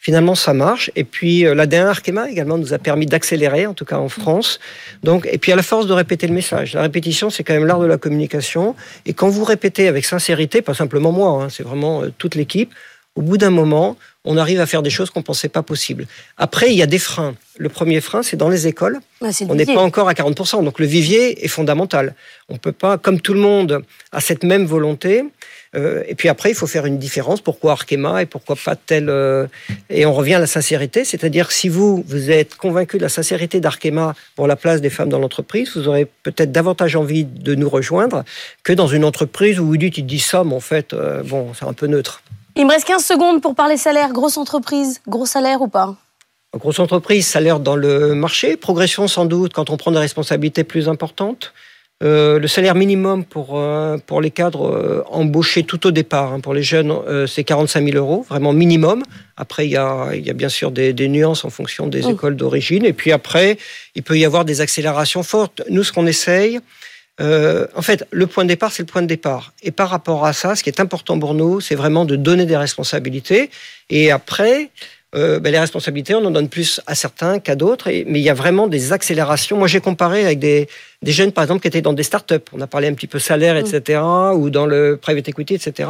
Finalement, 0.01 0.37
ça 0.37 0.55
marche. 0.55 0.93
Et 0.95 1.03
puis, 1.03 1.45
euh, 1.45 1.55
l'ADN 1.55 1.87
Arkema 1.89 2.31
également 2.31 2.57
nous 2.57 2.73
a 2.73 2.79
permis 2.79 3.07
d'accélérer, 3.07 3.67
en 3.67 3.75
tout 3.75 3.85
cas 3.85 3.99
en 3.99 4.09
France. 4.09 4.61
Donc, 5.03 5.29
et 5.31 5.39
puis, 5.39 5.51
à 5.51 5.57
la 5.57 5.65
force 5.65 5.89
de 5.89 5.93
répéter 5.93 6.29
le 6.29 6.35
message. 6.35 6.75
La 6.75 6.83
répétition, 6.83 7.31
c'est 7.31 7.43
quand 7.43 7.55
même 7.55 7.67
l'art 7.67 7.81
de 7.81 7.87
la 7.87 7.99
communication. 7.99 8.77
Et 9.07 9.13
quand 9.13 9.29
vous 9.29 9.43
répétez 9.43 9.89
avec 9.89 10.05
sincérité, 10.05 10.63
pas 10.63 10.75
simplement 10.75 11.11
moi, 11.11 11.43
hein, 11.43 11.49
c'est 11.49 11.65
vraiment 11.65 12.03
euh, 12.05 12.13
toute 12.17 12.37
l'équipe, 12.37 12.73
au 13.17 13.23
bout 13.23 13.39
d'un 13.39 13.51
moment, 13.51 13.97
on 14.31 14.37
arrive 14.37 14.61
à 14.61 14.67
faire 14.67 14.83
des 14.83 14.91
choses 14.91 15.09
qu'on 15.09 15.21
ne 15.21 15.25
pensait 15.25 15.49
pas 15.49 15.63
possibles. 15.63 16.07
Après, 16.37 16.71
il 16.71 16.77
y 16.77 16.83
a 16.83 16.87
des 16.87 16.99
freins. 16.99 17.35
Le 17.57 17.71
premier 17.71 18.03
frein, 18.03 18.23
c'est 18.23 18.37
dans 18.37 18.51
les 18.51 18.67
écoles. 18.67 19.01
on 19.23 19.55
n'est 19.55 19.65
pas 19.65 19.81
encore 19.81 20.07
à 20.07 20.13
40%. 20.13 20.63
Donc 20.63 20.79
le 20.79 20.85
vivier 20.85 21.43
est 21.43 21.49
fondamental. 21.49 22.15
On 22.51 22.55
ne 22.55 22.59
peut 22.59 22.73
pas, 22.73 22.99
comme 22.99 23.23
tout 23.23 23.33
le 23.33 23.41
monde 23.41 23.83
a 24.13 24.21
cette 24.21 24.45
même 24.45 24.67
volonté, 24.67 25.25
euh, 25.75 26.03
et 26.07 26.15
puis 26.15 26.29
après, 26.29 26.51
il 26.51 26.55
faut 26.55 26.67
faire 26.67 26.85
une 26.85 26.99
différence. 26.99 27.41
Pourquoi 27.41 27.73
Arkema 27.73 28.21
et 28.23 28.27
pourquoi 28.27 28.55
pas 28.63 28.77
tel 28.77 29.09
euh, 29.09 29.47
Et 29.89 30.05
on 30.05 30.13
revient 30.13 30.35
à 30.35 30.41
la 30.41 30.47
sincérité, 30.47 31.07
c'est-à-dire 31.07 31.51
si 31.51 31.71
vous 31.71 32.05
vous 32.07 32.31
êtes 32.31 32.55
convaincu 32.55 32.99
de 32.99 33.03
la 33.03 33.09
sincérité 33.09 33.61
d'Arkema 33.61 34.15
pour 34.37 34.47
la 34.47 34.57
place 34.57 34.83
des 34.83 34.91
femmes 34.91 35.09
dans 35.09 35.19
l'entreprise, 35.19 35.75
vous 35.75 35.89
aurez 35.89 36.07
peut-être 36.23 36.53
davantage 36.53 36.97
envie 36.97 37.25
de 37.25 37.55
nous 37.55 37.69
rejoindre 37.71 38.25
que 38.63 38.75
dans 38.75 38.89
une 38.89 39.05
entreprise 39.05 39.59
où 39.59 39.67
vous 39.67 39.79
dites, 39.79 39.97
ils 39.97 40.07
disent 40.07 40.27
ça, 40.27 40.45
mais 40.45 40.55
en 40.55 40.61
fait, 40.61 40.93
euh, 40.93 41.23
bon, 41.23 41.53
c'est 41.59 41.67
un 41.67 41.73
peu 41.73 41.87
neutre. 41.87 42.23
Il 42.61 42.67
me 42.67 42.73
reste 42.73 42.89
15 42.89 43.05
secondes 43.05 43.41
pour 43.41 43.55
parler 43.55 43.77
salaire. 43.77 44.13
Grosse 44.13 44.37
entreprise, 44.37 45.01
gros 45.07 45.27
salaire 45.27 45.63
ou 45.63 45.69
pas 45.69 45.95
Grosse 46.57 46.81
entreprise, 46.81 47.25
salaire 47.25 47.61
dans 47.61 47.77
le 47.77 48.17
marché, 48.17 48.57
progression 48.57 49.07
sans 49.07 49.27
doute 49.27 49.53
quand 49.53 49.71
on 49.71 49.77
prend 49.77 49.93
des 49.93 49.99
responsabilités 49.99 50.65
plus 50.65 50.89
importantes. 50.89 51.53
Euh, 52.03 52.41
le 52.41 52.49
salaire 52.49 52.75
minimum 52.75 53.25
pour, 53.25 53.61
euh, 53.61 53.97
pour 54.05 54.21
les 54.21 54.33
cadres 54.33 54.73
euh, 54.73 55.05
embauchés 55.07 55.63
tout 55.63 55.87
au 55.87 55.93
départ, 55.93 56.33
hein, 56.33 56.41
pour 56.41 56.53
les 56.53 56.65
jeunes, 56.65 56.93
c'est 57.29 57.45
45 57.45 57.85
000 57.93 57.97
euros, 57.97 58.27
vraiment 58.29 58.53
minimum. 58.53 59.05
Après, 59.37 59.69
il 59.69 59.71
y 59.71 59.77
a, 59.77 60.13
y 60.17 60.29
a 60.29 60.33
bien 60.33 60.49
sûr 60.49 60.73
des, 60.73 60.93
des 60.93 61.07
nuances 61.07 61.45
en 61.45 61.51
fonction 61.51 61.87
des 61.87 62.09
écoles 62.09 62.35
d'origine. 62.35 62.85
Et 62.85 62.93
puis 62.93 63.13
après, 63.13 63.57
il 63.95 64.03
peut 64.03 64.19
y 64.19 64.25
avoir 64.25 64.45
des 64.45 64.61
accélérations 64.61 65.23
fortes. 65.23 65.63
Nous, 65.71 65.85
ce 65.85 65.93
qu'on 65.93 66.09
essaye, 66.09 66.59
en 67.21 67.83
fait, 67.83 68.07
le 68.11 68.27
point 68.27 68.45
de 68.45 68.49
départ, 68.49 68.73
c'est 68.73 68.83
le 68.83 68.87
point 68.87 69.03
de 69.03 69.07
départ. 69.07 69.53
Et 69.63 69.71
par 69.71 69.91
rapport 69.91 70.25
à 70.25 70.33
ça, 70.33 70.55
ce 70.55 70.63
qui 70.63 70.71
est 70.71 70.81
important 70.81 71.19
pour 71.19 71.35
nous, 71.35 71.61
c'est 71.61 71.75
vraiment 71.75 72.05
de 72.05 72.17
donner 72.17 72.47
des 72.47 72.57
responsabilités. 72.57 73.51
Et 73.91 74.11
après, 74.11 74.71
euh, 75.15 75.41
ben, 75.41 75.51
les 75.51 75.59
responsabilités, 75.59 76.15
on 76.15 76.25
en 76.25 76.31
donne 76.31 76.51
plus 76.51 76.83
à 76.87 76.95
certains 76.95 77.39
qu'à 77.39 77.57
d'autres, 77.57 77.89
mais 77.89 78.21
il 78.21 78.23
y 78.23 78.29
a 78.29 78.35
vraiment 78.35 78.67
des 78.67 78.93
accélérations. 78.93 79.57
Moi, 79.57 79.67
j'ai 79.67 79.81
comparé 79.81 80.25
avec 80.25 80.39
des, 80.39 80.69
des, 81.03 81.13
jeunes, 81.13 81.33
par 81.33 81.45
exemple, 81.45 81.63
qui 81.63 81.69
étaient 81.69 81.81
dans 81.81 81.95
des 81.95 82.03
startups. 82.03 82.45
On 82.53 82.61
a 82.61 82.67
parlé 82.67 82.89
un 82.89 82.93
petit 82.93 83.07
peu 83.07 83.19
salaire, 83.19 83.57
etc., 83.57 84.01
mm. 84.03 84.35
ou 84.35 84.51
dans 84.51 84.67
le 84.67 84.99
private 85.01 85.29
equity, 85.29 85.55
etc. 85.55 85.89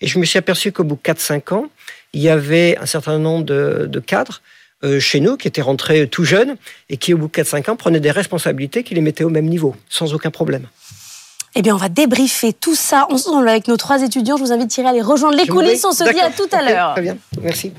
Et 0.00 0.06
je 0.06 0.18
me 0.20 0.24
suis 0.24 0.38
aperçu 0.38 0.70
qu'au 0.70 0.84
bout 0.84 0.98
de 1.02 1.12
4-5 1.12 1.54
ans, 1.54 1.66
il 2.12 2.20
y 2.20 2.28
avait 2.28 2.76
un 2.78 2.86
certain 2.86 3.18
nombre 3.18 3.44
de, 3.44 3.86
de 3.86 4.00
cadres 4.00 4.40
euh, 4.40 4.59
chez 4.98 5.20
nous 5.20 5.36
qui 5.36 5.48
étaient 5.48 5.62
rentrés 5.62 6.08
tout 6.08 6.24
jeunes 6.24 6.56
et 6.88 6.96
qui, 6.96 7.14
au 7.14 7.18
bout 7.18 7.28
de 7.28 7.32
4-5 7.32 7.70
ans, 7.70 7.76
prenaient 7.76 8.00
des 8.00 8.10
responsabilités 8.10 8.82
qui 8.82 8.94
les 8.94 9.00
mettaient 9.00 9.24
au 9.24 9.30
même 9.30 9.46
niveau, 9.46 9.74
sans 9.88 10.14
aucun 10.14 10.30
problème. 10.30 10.66
Eh 11.54 11.62
bien, 11.62 11.74
on 11.74 11.78
va 11.78 11.88
débriefer 11.88 12.52
tout 12.52 12.76
ça 12.76 13.06
ensemble 13.10 13.48
avec 13.48 13.66
nos 13.66 13.76
trois 13.76 14.02
étudiants. 14.02 14.36
Je 14.36 14.44
vous 14.44 14.52
invite 14.52 14.78
à 14.78 14.88
aller 14.88 15.02
rejoindre 15.02 15.36
les 15.36 15.46
coulisses. 15.46 15.84
On 15.84 15.92
se 15.92 16.04
dit 16.04 16.20
à 16.20 16.30
tout 16.30 16.48
à 16.52 16.62
l'heure. 16.62 16.92
Très 16.92 17.02
bien, 17.02 17.16
merci. 17.42 17.72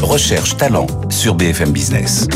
Recherche 0.00 0.56
talent 0.56 0.86
sur 1.10 1.34
BFM 1.34 1.70
Business. 1.70 2.26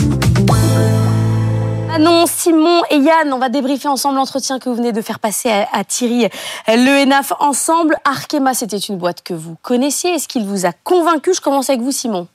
Manon, 1.96 2.26
Simon 2.26 2.82
et 2.90 2.96
Yann, 2.96 3.32
on 3.32 3.38
va 3.38 3.48
débriefer 3.48 3.86
ensemble 3.86 4.16
l'entretien 4.16 4.58
que 4.58 4.68
vous 4.68 4.74
venez 4.74 4.90
de 4.90 5.00
faire 5.00 5.20
passer 5.20 5.48
à, 5.48 5.84
Thierry 5.84 6.28
le 6.66 7.04
NAF 7.04 7.32
ensemble. 7.38 7.96
Arkema, 8.04 8.52
c'était 8.52 8.78
une 8.78 8.98
boîte 8.98 9.22
que 9.22 9.32
vous 9.32 9.56
connaissiez. 9.62 10.10
Est-ce 10.10 10.26
qu'il 10.26 10.44
vous 10.44 10.66
a 10.66 10.72
convaincu? 10.72 11.34
Je 11.34 11.40
commence 11.40 11.70
avec 11.70 11.82
vous, 11.82 11.92
Simon. 11.92 12.26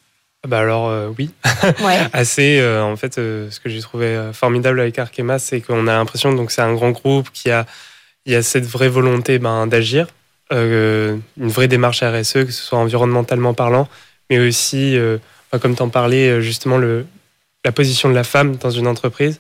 Bah 0.48 0.60
alors 0.60 0.88
euh, 0.88 1.10
oui, 1.18 1.32
assez. 2.14 2.58
Euh, 2.62 2.82
en 2.82 2.96
fait, 2.96 3.18
euh, 3.18 3.52
ce 3.52 3.60
que 3.60 3.68
j'ai 3.68 3.82
trouvé 3.82 4.30
formidable 4.32 4.80
avec 4.80 4.98
Arkema, 4.98 5.40
c'est 5.40 5.60
qu'on 5.60 5.88
a 5.88 5.92
l'impression 5.92 6.32
donc 6.32 6.52
c'est 6.52 6.62
un 6.62 6.74
grand 6.74 6.92
groupe 6.92 7.30
qui 7.34 7.52
a 7.52 7.66
il 8.26 8.32
y 8.32 8.36
a 8.38 8.44
cette 8.44 8.66
vraie 8.66 8.88
volonté 8.88 9.40
ben, 9.40 9.68
d'agir, 9.68 10.08
une 10.52 11.22
vraie 11.38 11.68
démarche 11.68 12.02
RSE, 12.02 12.46
que 12.46 12.52
ce 12.52 12.64
soit 12.64 12.80
environnementalement 12.80 13.54
parlant, 13.54 13.90
mais 14.30 14.40
aussi, 14.40 14.98
comme 15.60 15.76
tu 15.76 15.82
en 15.82 15.90
parlais, 15.90 16.42
justement, 16.42 16.78
le, 16.78 17.06
la 17.66 17.72
position 17.72 18.10
de 18.10 18.16
la 18.16 18.24
femme 18.24 18.56
dans 18.58 18.70
une 18.70 18.88
entreprise. 18.88 19.40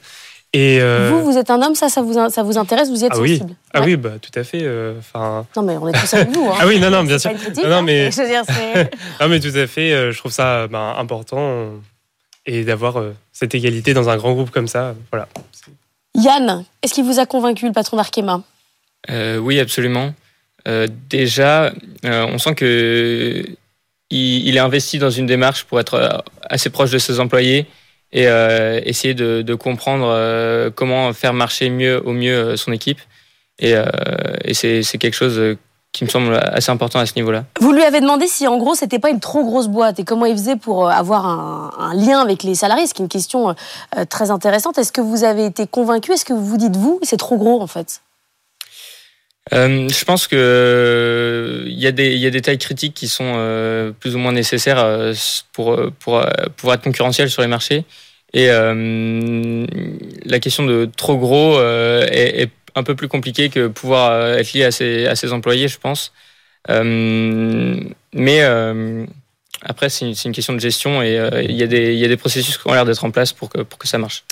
Et 0.51 0.79
euh, 0.81 1.11
Vous, 1.11 1.31
vous 1.31 1.37
êtes 1.37 1.51
un 1.51 1.61
homme, 1.61 1.75
ça, 1.75 1.89
ça 1.89 2.01
vous, 2.01 2.13
ça 2.29 2.41
vous 2.41 2.57
intéresse, 2.57 2.89
vous 2.89 3.03
y 3.03 3.05
êtes 3.05 3.11
ah 3.13 3.17
sensible 3.17 3.53
Ah 3.73 3.81
oui, 3.83 3.97
bah, 3.97 4.13
tout 4.19 4.31
à 4.37 4.43
fait. 4.43 4.67
Enfin. 4.97 5.45
non, 5.55 5.61
mais 5.61 5.77
on 5.77 5.87
est 5.87 5.99
tous 5.99 6.13
avec 6.15 6.31
vous. 6.31 6.49
Hein. 6.49 6.55
ah 6.59 6.67
oui, 6.67 6.79
non, 6.79 6.89
non, 6.89 7.03
bien 7.03 7.19
sûr. 7.19 7.31
non, 7.31 7.71
hein. 7.71 7.81
mais... 7.83 8.09
non, 9.21 9.29
mais 9.29 9.39
tout 9.39 9.55
à 9.55 9.67
fait. 9.67 10.11
je 10.11 10.17
trouve 10.17 10.31
ça 10.31 10.67
ben, 10.67 10.95
important 10.97 11.69
et 12.47 12.63
d'avoir 12.63 13.03
cette 13.31 13.53
égalité 13.53 13.93
dans 13.93 14.09
un 14.09 14.17
grand 14.17 14.33
groupe 14.33 14.49
comme 14.49 14.67
ça. 14.67 14.95
Voilà. 15.11 15.27
Yann, 16.15 16.65
est-ce 16.81 16.95
qu'il 16.95 17.03
vous 17.03 17.19
a 17.19 17.27
convaincu, 17.27 17.67
le 17.67 17.73
patron 17.73 17.97
d'Arkema? 17.97 18.41
Oui, 19.39 19.59
absolument. 19.59 20.15
déjà, 21.09 21.71
on 22.03 22.39
sent 22.39 22.55
que 22.55 23.45
il, 24.09 24.55
est 24.55 24.59
investi 24.59 24.99
dans 24.99 25.09
une 25.09 25.25
démarche 25.25 25.63
pour 25.65 25.79
être 25.79 25.93
euh, 25.95 26.09
assez 26.49 26.69
proche 26.69 26.91
de 26.91 26.97
ses 26.97 27.19
employés 27.19 27.65
et 28.11 28.27
euh, 28.27 28.81
essayer 28.83 29.13
de, 29.13 29.55
comprendre 29.55 30.07
euh, 30.07 30.69
comment 30.73 31.13
faire 31.13 31.33
marcher 31.33 31.69
mieux 31.69 32.01
au 32.05 32.11
mieux 32.11 32.57
son 32.57 32.71
équipe. 32.71 32.99
Et, 33.59 33.73
c'est 34.53 34.97
quelque 34.97 35.13
chose 35.15 35.57
qui 35.91 36.03
me 36.03 36.09
semble 36.09 36.35
assez 36.35 36.71
important 36.71 36.99
à 36.99 37.05
ce 37.05 37.13
niveau-là. 37.15 37.45
Vous 37.59 37.73
lui 37.73 37.83
avez 37.83 37.99
demandé 37.99 38.27
si 38.27 38.47
en 38.47 38.57
gros 38.57 38.75
c'était 38.75 38.99
pas 38.99 39.09
une 39.09 39.19
trop 39.19 39.43
grosse 39.43 39.67
boîte 39.67 39.99
et 39.99 40.03
comment 40.03 40.25
il 40.25 40.37
faisait 40.37 40.55
pour 40.55 40.89
avoir 40.89 41.25
un, 41.25 41.93
lien 41.93 42.19
avec 42.19 42.43
les 42.43 42.55
salariés, 42.55 42.87
ce 42.87 42.93
qui 42.93 43.01
est 43.01 43.05
une 43.05 43.09
question 43.09 43.55
très 44.09 44.31
intéressante. 44.31 44.77
Est-ce 44.77 44.91
que 44.91 45.01
vous 45.01 45.23
avez 45.23 45.45
été 45.45 45.67
convaincu? 45.67 46.13
Est-ce 46.13 46.25
que 46.25 46.33
vous 46.33 46.45
vous 46.45 46.57
dites 46.57 46.77
vous 46.77 46.99
c'est 47.03 47.17
trop 47.17 47.37
gros 47.37 47.61
en 47.61 47.67
fait? 47.67 48.01
Euh, 49.53 49.89
je 49.89 50.05
pense 50.05 50.27
que 50.27 50.35
il 51.67 51.85
euh, 51.85 51.91
des, 51.91 52.15
y 52.15 52.27
a 52.27 52.29
des 52.29 52.41
tailles 52.41 52.59
critiques 52.59 52.93
qui 52.93 53.07
sont 53.07 53.33
euh, 53.35 53.91
plus 53.91 54.15
ou 54.15 54.19
moins 54.19 54.31
nécessaires 54.31 54.85
pour, 55.53 55.79
pouvoir 55.99 56.29
être 56.73 56.83
concurrentiel 56.83 57.29
sur 57.29 57.41
les 57.41 57.47
marchés. 57.47 57.85
Et 58.33 58.47
la 58.47 60.39
question 60.39 60.65
de 60.65 60.89
trop 60.95 61.17
gros 61.17 61.59
est, 61.61 62.49
un 62.75 62.83
peu 62.83 62.95
plus 62.95 63.07
compliquée 63.07 63.49
que 63.49 63.67
pouvoir 63.67 64.37
être 64.37 64.53
lié 64.53 64.65
à 64.65 64.71
ses, 64.71 65.33
employés, 65.33 65.67
je 65.67 65.79
pense. 65.79 66.13
mais 66.67 68.41
après, 69.61 69.89
c'est 69.89 70.25
une, 70.25 70.31
question 70.31 70.53
de 70.53 70.59
gestion 70.59 71.01
et 71.01 71.15
il 71.43 71.55
y 71.55 71.63
a 71.63 71.67
des 72.07 72.17
processus 72.17 72.57
qui 72.57 72.67
ont 72.67 72.73
l'air 72.73 72.85
d'être 72.85 73.03
en 73.03 73.09
place 73.09 73.33
pour 73.33 73.49
que, 73.49 73.61
pour 73.61 73.79
que 73.79 73.87
ça 73.87 73.97
marche. 73.97 74.23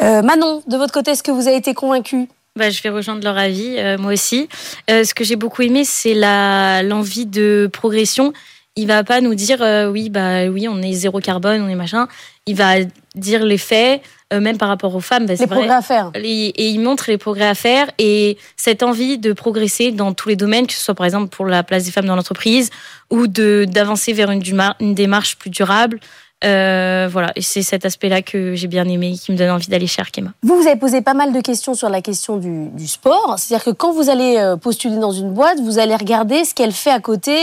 Manon, 0.00 0.62
de 0.68 0.76
votre 0.76 0.92
côté, 0.92 1.10
est-ce 1.10 1.24
que 1.24 1.32
vous 1.32 1.48
avez 1.48 1.56
été 1.56 1.74
convaincu 1.74 2.28
bah, 2.56 2.70
je 2.70 2.82
vais 2.82 2.90
rejoindre 2.90 3.24
leur 3.24 3.36
avis, 3.36 3.76
euh, 3.78 3.98
moi 3.98 4.12
aussi. 4.12 4.48
Euh, 4.90 5.04
ce 5.04 5.14
que 5.14 5.24
j'ai 5.24 5.36
beaucoup 5.36 5.62
aimé, 5.62 5.84
c'est 5.84 6.14
la, 6.14 6.82
l'envie 6.82 7.26
de 7.26 7.68
progression 7.72 8.32
il 8.76 8.88
va 8.88 9.04
pas 9.04 9.20
nous 9.20 9.34
dire 9.34 9.62
euh, 9.62 9.88
oui 9.88 10.10
bah 10.10 10.46
oui 10.46 10.66
on 10.68 10.82
est 10.82 10.92
zéro 10.92 11.20
carbone, 11.20 11.62
on 11.62 11.68
est 11.68 11.74
machin. 11.76 12.08
Il 12.46 12.56
va 12.56 12.74
dire 13.14 13.44
les 13.44 13.56
faits, 13.56 14.02
euh, 14.32 14.40
même 14.40 14.58
par 14.58 14.68
rapport 14.68 14.94
aux 14.94 15.00
femmes. 15.00 15.26
Bah, 15.26 15.34
les 15.38 15.46
progrès 15.46 15.70
à 15.70 15.82
faire. 15.82 16.10
Et, 16.14 16.70
il 16.72 16.80
montre 16.80 17.04
les 17.08 17.16
progrès 17.16 17.46
à 17.46 17.54
faire 17.54 17.88
et 17.98 18.36
cette 18.56 18.82
envie 18.82 19.18
de 19.18 19.32
progresser 19.32 19.92
dans 19.92 20.12
tous 20.12 20.28
les 20.28 20.36
domaines, 20.36 20.66
que 20.66 20.72
ce 20.72 20.80
soit 20.80 20.94
par 20.94 21.06
exemple 21.06 21.28
pour 21.28 21.46
la 21.46 21.62
place 21.62 21.84
des 21.84 21.92
femmes 21.92 22.06
dans 22.06 22.16
l'entreprise 22.16 22.70
ou 23.10 23.26
de 23.26 23.64
d'avancer 23.68 24.12
vers 24.12 24.30
une, 24.30 24.42
une 24.80 24.94
démarche 24.94 25.36
plus 25.36 25.50
durable. 25.50 26.00
Euh, 26.42 27.08
voilà, 27.10 27.32
et 27.36 27.42
c'est 27.42 27.62
cet 27.62 27.86
aspect-là 27.86 28.20
que 28.20 28.54
j'ai 28.54 28.66
bien 28.66 28.86
aimé, 28.86 29.14
qui 29.20 29.32
me 29.32 29.36
donne 29.36 29.50
envie 29.50 29.68
d'aller 29.68 29.86
chez 29.86 30.02
Arkema. 30.02 30.32
Vous, 30.42 30.56
vous 30.56 30.66
avez 30.66 30.78
posé 30.78 31.00
pas 31.00 31.14
mal 31.14 31.32
de 31.32 31.40
questions 31.40 31.74
sur 31.74 31.88
la 31.88 32.02
question 32.02 32.36
du, 32.36 32.86
sport. 32.86 33.36
C'est-à-dire 33.38 33.64
que 33.64 33.70
quand 33.70 33.92
vous 33.92 34.10
allez 34.10 34.36
euh, 34.36 34.56
postuler 34.56 34.96
dans 34.96 35.12
une 35.12 35.32
boîte, 35.32 35.58
vous 35.60 35.78
allez 35.78 35.96
regarder 35.96 36.44
ce 36.44 36.54
qu'elle 36.54 36.72
fait 36.72 36.90
à 36.90 37.00
côté, 37.00 37.36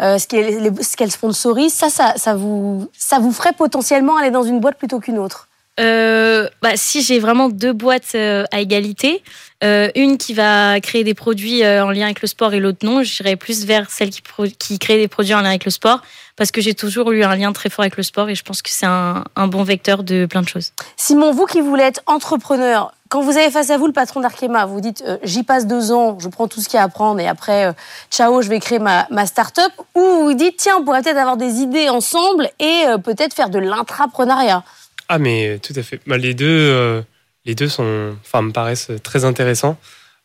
euh, 0.00 0.18
ce 0.18 0.96
qu'elle 0.96 1.10
sponsorise. 1.10 1.72
Ça, 1.72 1.90
ça, 1.90 2.14
ça, 2.16 2.34
vous, 2.34 2.88
ça 2.96 3.18
vous 3.18 3.32
ferait 3.32 3.52
potentiellement 3.52 4.16
aller 4.16 4.30
dans 4.30 4.44
une 4.44 4.60
boîte 4.60 4.76
plutôt 4.76 5.00
qu'une 5.00 5.18
autre 5.18 5.48
euh, 5.78 6.48
bah, 6.62 6.70
si 6.76 7.02
j'ai 7.02 7.18
vraiment 7.18 7.48
deux 7.48 7.72
boîtes 7.72 8.14
euh, 8.14 8.44
à 8.50 8.60
égalité, 8.60 9.22
euh, 9.62 9.90
une 9.94 10.16
qui 10.16 10.32
va 10.32 10.80
créer 10.80 11.04
des 11.04 11.14
produits 11.14 11.62
euh, 11.62 11.84
en 11.84 11.90
lien 11.90 12.06
avec 12.06 12.22
le 12.22 12.28
sport 12.28 12.54
et 12.54 12.60
l'autre 12.60 12.78
non, 12.82 13.02
j'irai 13.02 13.36
plus 13.36 13.66
vers 13.66 13.90
celle 13.90 14.10
qui, 14.10 14.78
crée 14.78 14.96
des 14.96 15.08
produits 15.08 15.34
en 15.34 15.40
lien 15.40 15.50
avec 15.50 15.64
le 15.64 15.70
sport 15.70 16.00
parce 16.36 16.50
que 16.50 16.60
j'ai 16.60 16.74
toujours 16.74 17.12
eu 17.12 17.24
un 17.24 17.36
lien 17.36 17.52
très 17.52 17.70
fort 17.70 17.82
avec 17.82 17.96
le 17.96 18.02
sport 18.02 18.28
et 18.28 18.34
je 18.34 18.42
pense 18.42 18.62
que 18.62 18.70
c'est 18.70 18.86
un, 18.86 19.24
bon 19.48 19.62
vecteur 19.64 20.02
de 20.02 20.26
plein 20.26 20.42
de 20.42 20.48
choses. 20.48 20.72
Simon, 20.96 21.32
vous 21.32 21.46
qui 21.46 21.60
voulez 21.60 21.84
être 21.84 22.02
entrepreneur, 22.06 22.92
quand 23.08 23.22
vous 23.22 23.36
avez 23.36 23.50
face 23.50 23.70
à 23.70 23.78
vous 23.78 23.86
le 23.86 23.92
patron 23.92 24.20
d'Arkema, 24.20 24.66
vous 24.66 24.80
dites 24.80 25.02
j'y 25.22 25.42
passe 25.42 25.66
deux 25.66 25.92
ans, 25.92 26.18
je 26.20 26.28
prends 26.28 26.48
tout 26.48 26.60
ce 26.60 26.68
qu'il 26.68 26.76
y 26.76 26.80
a 26.80 26.82
à 26.82 26.86
apprendre 26.86 27.20
et 27.20 27.28
après 27.28 27.74
ciao, 28.10 28.42
je 28.42 28.48
vais 28.48 28.60
créer 28.60 28.78
ma, 28.78 29.06
ma 29.10 29.24
start-up 29.24 29.72
ou 29.94 30.00
vous 30.00 30.34
dites 30.34 30.56
tiens, 30.58 30.76
on 30.80 30.84
pourrait 30.84 31.02
peut-être 31.02 31.16
avoir 31.16 31.36
des 31.36 31.60
idées 31.60 31.88
ensemble 31.88 32.50
et 32.60 32.84
peut-être 33.02 33.32
faire 33.34 33.48
de 33.50 33.58
l'intrapreneuriat. 33.58 34.62
Ah, 35.08 35.18
mais 35.18 35.48
euh, 35.48 35.58
tout 35.58 35.72
à 35.76 35.82
fait. 35.82 36.00
Bah, 36.06 36.18
les 36.18 36.34
deux, 36.34 36.46
euh, 36.46 37.02
les 37.44 37.54
deux 37.54 37.68
sont, 37.68 38.16
me 38.34 38.50
paraissent 38.50 38.90
très 39.02 39.24
intéressants. 39.24 39.78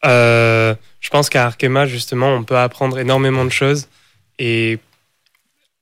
Euh, 0.06 0.74
je 1.00 1.10
pense 1.10 1.30
qu'à 1.30 1.46
Arkema, 1.46 1.86
justement, 1.86 2.34
on 2.34 2.44
peut 2.44 2.58
apprendre 2.58 2.98
énormément 2.98 3.46
de 3.46 3.52
choses 3.52 3.88
et 4.40 4.80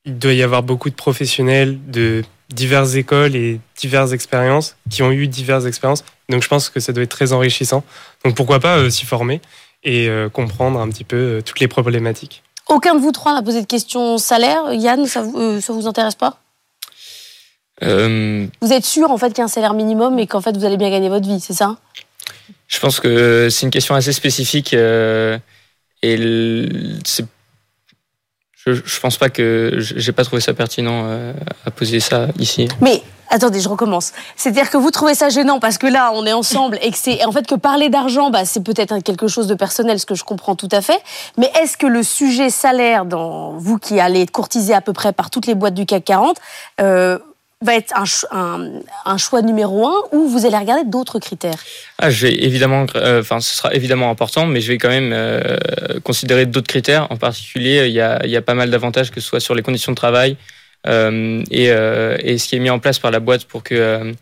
il 0.05 0.17
doit 0.17 0.33
y 0.33 0.43
avoir 0.43 0.63
beaucoup 0.63 0.89
de 0.89 0.95
professionnels 0.95 1.79
de 1.87 2.23
diverses 2.49 2.95
écoles 2.95 3.35
et 3.35 3.61
diverses 3.77 4.11
expériences 4.11 4.75
qui 4.89 5.03
ont 5.03 5.11
eu 5.11 5.27
diverses 5.27 5.65
expériences. 5.65 6.03
Donc, 6.29 6.43
je 6.43 6.47
pense 6.47 6.69
que 6.69 6.79
ça 6.79 6.91
doit 6.91 7.03
être 7.03 7.09
très 7.09 7.31
enrichissant. 7.31 7.83
Donc, 8.25 8.35
pourquoi 8.35 8.59
pas 8.59 8.89
s'y 8.89 9.05
former 9.05 9.39
et 9.83 10.09
comprendre 10.33 10.79
un 10.79 10.89
petit 10.89 11.05
peu 11.05 11.41
toutes 11.45 11.61
les 11.61 11.69
problématiques. 11.69 12.43
Aucun 12.67 12.95
de 12.95 12.99
vous 12.99 13.13
trois 13.13 13.33
n'a 13.33 13.41
posé 13.41 13.61
de 13.61 13.65
question 13.65 14.17
salaire. 14.17 14.73
Yann, 14.73 15.05
ça 15.05 15.21
vous, 15.21 15.61
ça 15.61 15.71
vous 15.71 15.87
intéresse 15.87 16.15
pas? 16.15 16.41
Euh, 17.83 18.47
vous 18.61 18.73
êtes 18.73 18.85
sûr 18.85 19.11
en 19.11 19.17
fait 19.17 19.29
qu'il 19.29 19.39
y 19.39 19.41
a 19.41 19.45
un 19.45 19.47
salaire 19.47 19.73
minimum 19.73 20.19
et 20.19 20.27
qu'en 20.27 20.41
fait 20.41 20.55
vous 20.55 20.65
allez 20.65 20.77
bien 20.77 20.89
gagner 20.89 21.09
votre 21.09 21.27
vie, 21.27 21.39
c'est 21.39 21.53
ça? 21.53 21.77
Je 22.67 22.79
pense 22.79 22.99
que 22.99 23.49
c'est 23.49 23.65
une 23.65 23.71
question 23.71 23.95
assez 23.95 24.13
spécifique 24.13 24.73
euh, 24.73 25.37
et 26.03 26.17
je, 26.17 27.23
je 28.65 28.99
pense 28.99 29.17
pas 29.17 29.29
que 29.29 29.77
j'ai 29.79 30.11
pas 30.11 30.23
trouvé 30.23 30.41
ça 30.41 30.53
pertinent 30.53 31.03
euh, 31.05 31.33
à 31.65 31.71
poser 31.71 31.99
ça 31.99 32.27
ici. 32.37 32.67
Mais 32.81 33.01
attendez, 33.29 33.59
je 33.59 33.69
recommence. 33.69 34.11
C'est-à-dire 34.35 34.69
que 34.69 34.77
vous 34.77 34.91
trouvez 34.91 35.15
ça 35.15 35.29
gênant 35.29 35.59
parce 35.59 35.77
que 35.77 35.87
là 35.87 36.11
on 36.13 36.25
est 36.25 36.33
ensemble 36.33 36.77
et 36.81 36.91
que 36.91 36.97
c'est 36.97 37.23
en 37.25 37.31
fait 37.31 37.47
que 37.47 37.55
parler 37.55 37.89
d'argent, 37.89 38.29
bah, 38.29 38.45
c'est 38.45 38.63
peut-être 38.63 38.99
quelque 38.99 39.27
chose 39.27 39.47
de 39.47 39.55
personnel, 39.55 39.99
ce 39.99 40.05
que 40.05 40.15
je 40.15 40.23
comprends 40.23 40.55
tout 40.55 40.69
à 40.71 40.81
fait. 40.81 41.01
Mais 41.37 41.51
est-ce 41.61 41.77
que 41.77 41.87
le 41.87 42.03
sujet 42.03 42.49
salaire, 42.49 43.05
dans 43.05 43.53
vous 43.53 43.77
qui 43.77 43.99
allez 43.99 44.21
être 44.21 44.31
courtisé 44.31 44.73
à 44.73 44.81
peu 44.81 44.93
près 44.93 45.13
par 45.13 45.29
toutes 45.29 45.47
les 45.47 45.55
boîtes 45.55 45.73
du 45.75 45.85
CAC 45.85 46.03
40, 46.05 46.37
va 47.61 47.75
être 47.75 47.93
un, 48.31 48.81
un, 49.05 49.17
choix 49.17 49.41
numéro 49.41 49.85
un 49.85 50.01
ou 50.13 50.29
vous 50.29 50.45
allez 50.45 50.55
regarder 50.55 50.85
d'autres 50.85 51.19
critères? 51.19 51.61
Ah, 51.97 52.09
je 52.09 52.27
vais 52.27 52.33
évidemment, 52.33 52.85
euh, 52.95 53.21
ce 53.21 53.39
sera 53.41 53.73
évidemment 53.73 54.09
important, 54.09 54.45
mais 54.45 54.61
je 54.61 54.69
vais 54.71 54.77
quand 54.77 54.89
même 54.89 55.11
euh, 55.13 55.57
considérer 56.03 56.45
d'autres 56.45 56.67
critères. 56.67 57.07
En 57.11 57.17
particulier, 57.17 57.87
il 57.87 57.91
y 57.91 57.99
a, 57.99 58.25
y 58.25 58.37
a 58.37 58.41
pas 58.41 58.53
mal 58.53 58.71
d'avantages, 58.71 59.11
que 59.11 59.19
ce 59.19 59.27
soit 59.27 59.41
sur 59.41 59.55
les 59.55 59.61
conditions 59.61 59.91
de 59.91 59.97
travail 59.97 60.37
euh, 60.87 61.43
et, 61.51 61.65
et, 61.65 62.37
ce 62.37 62.47
qui 62.47 62.55
est 62.55 62.59
mis 62.59 62.69
en 62.69 62.79
place 62.79 62.97
par 62.97 63.11
la 63.11 63.19
boîte 63.19 63.43
pour 63.43 63.63
que 63.63 64.13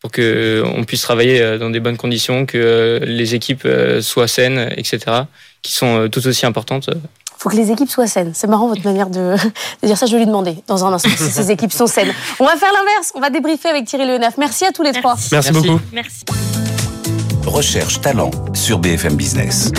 pour 0.00 0.12
que 0.12 0.62
puisse 0.84 1.00
travailler 1.00 1.58
dans 1.58 1.70
des 1.70 1.80
bonnes 1.80 1.96
conditions, 1.96 2.46
que 2.46 3.00
les 3.02 3.34
équipes 3.34 3.66
soient 4.00 4.28
saines, 4.28 4.72
etc., 4.76 5.22
qui 5.62 5.72
sont 5.72 6.08
tout 6.08 6.24
aussi 6.24 6.46
importantes 6.46 6.90
faut 7.38 7.48
que 7.48 7.56
les 7.56 7.70
équipes 7.70 7.90
soient 7.90 8.06
saines. 8.06 8.32
C'est 8.34 8.46
marrant 8.46 8.68
votre 8.68 8.84
manière 8.84 9.10
de, 9.10 9.36
dire 9.82 9.96
ça. 9.96 10.06
Je 10.06 10.12
vais 10.12 10.18
lui 10.18 10.26
demander 10.26 10.62
dans 10.66 10.84
un 10.84 10.92
instant 10.92 11.10
si 11.16 11.30
ces 11.30 11.50
équipes 11.50 11.72
sont 11.72 11.86
saines. 11.86 12.12
On 12.40 12.44
va 12.44 12.56
faire 12.56 12.72
l'inverse. 12.72 13.12
On 13.14 13.20
va 13.20 13.30
débriefer 13.30 13.68
avec 13.68 13.86
Thierry 13.86 14.06
Leneuf. 14.06 14.36
Merci 14.38 14.64
à 14.64 14.72
tous 14.72 14.82
les 14.82 14.92
trois. 14.92 15.16
Merci, 15.32 15.52
beaucoup. 15.52 15.80
Merci. 15.92 16.24
Recherche 17.46 18.00
talent 18.00 18.30
sur 18.54 18.78
BFM 18.78 19.14
Business. 19.14 19.70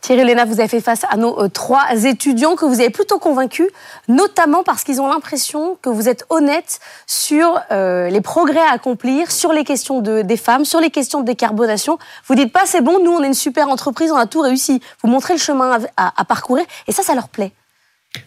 Thierry 0.00 0.24
Léna, 0.24 0.44
vous 0.44 0.60
avez 0.60 0.68
fait 0.68 0.80
face 0.80 1.04
à 1.08 1.16
nos 1.16 1.38
euh, 1.38 1.48
trois 1.48 2.04
étudiants 2.04 2.56
que 2.56 2.64
vous 2.64 2.80
avez 2.80 2.90
plutôt 2.90 3.18
convaincus, 3.18 3.68
notamment 4.08 4.62
parce 4.62 4.82
qu'ils 4.82 5.00
ont 5.00 5.06
l'impression 5.06 5.76
que 5.82 5.90
vous 5.90 6.08
êtes 6.08 6.24
honnête 6.30 6.80
sur 7.06 7.60
euh, 7.70 8.08
les 8.08 8.20
progrès 8.20 8.60
à 8.60 8.72
accomplir, 8.72 9.30
sur 9.30 9.52
les 9.52 9.64
questions 9.64 10.00
de, 10.00 10.22
des 10.22 10.36
femmes, 10.36 10.64
sur 10.64 10.80
les 10.80 10.90
questions 10.90 11.20
de 11.20 11.26
décarbonation. 11.26 11.98
Vous 12.26 12.34
dites 12.34 12.52
pas 12.52 12.62
c'est 12.64 12.80
bon, 12.80 13.02
nous 13.02 13.12
on 13.12 13.22
est 13.22 13.26
une 13.28 13.34
super 13.34 13.68
entreprise, 13.68 14.10
on 14.10 14.16
a 14.16 14.26
tout 14.26 14.40
réussi. 14.40 14.80
Vous 15.02 15.10
montrez 15.10 15.34
le 15.34 15.40
chemin 15.40 15.78
à 15.96 16.24
parcourir 16.24 16.64
et 16.88 16.92
ça, 16.92 17.02
ça 17.02 17.14
leur 17.14 17.28
plaît. 17.28 17.52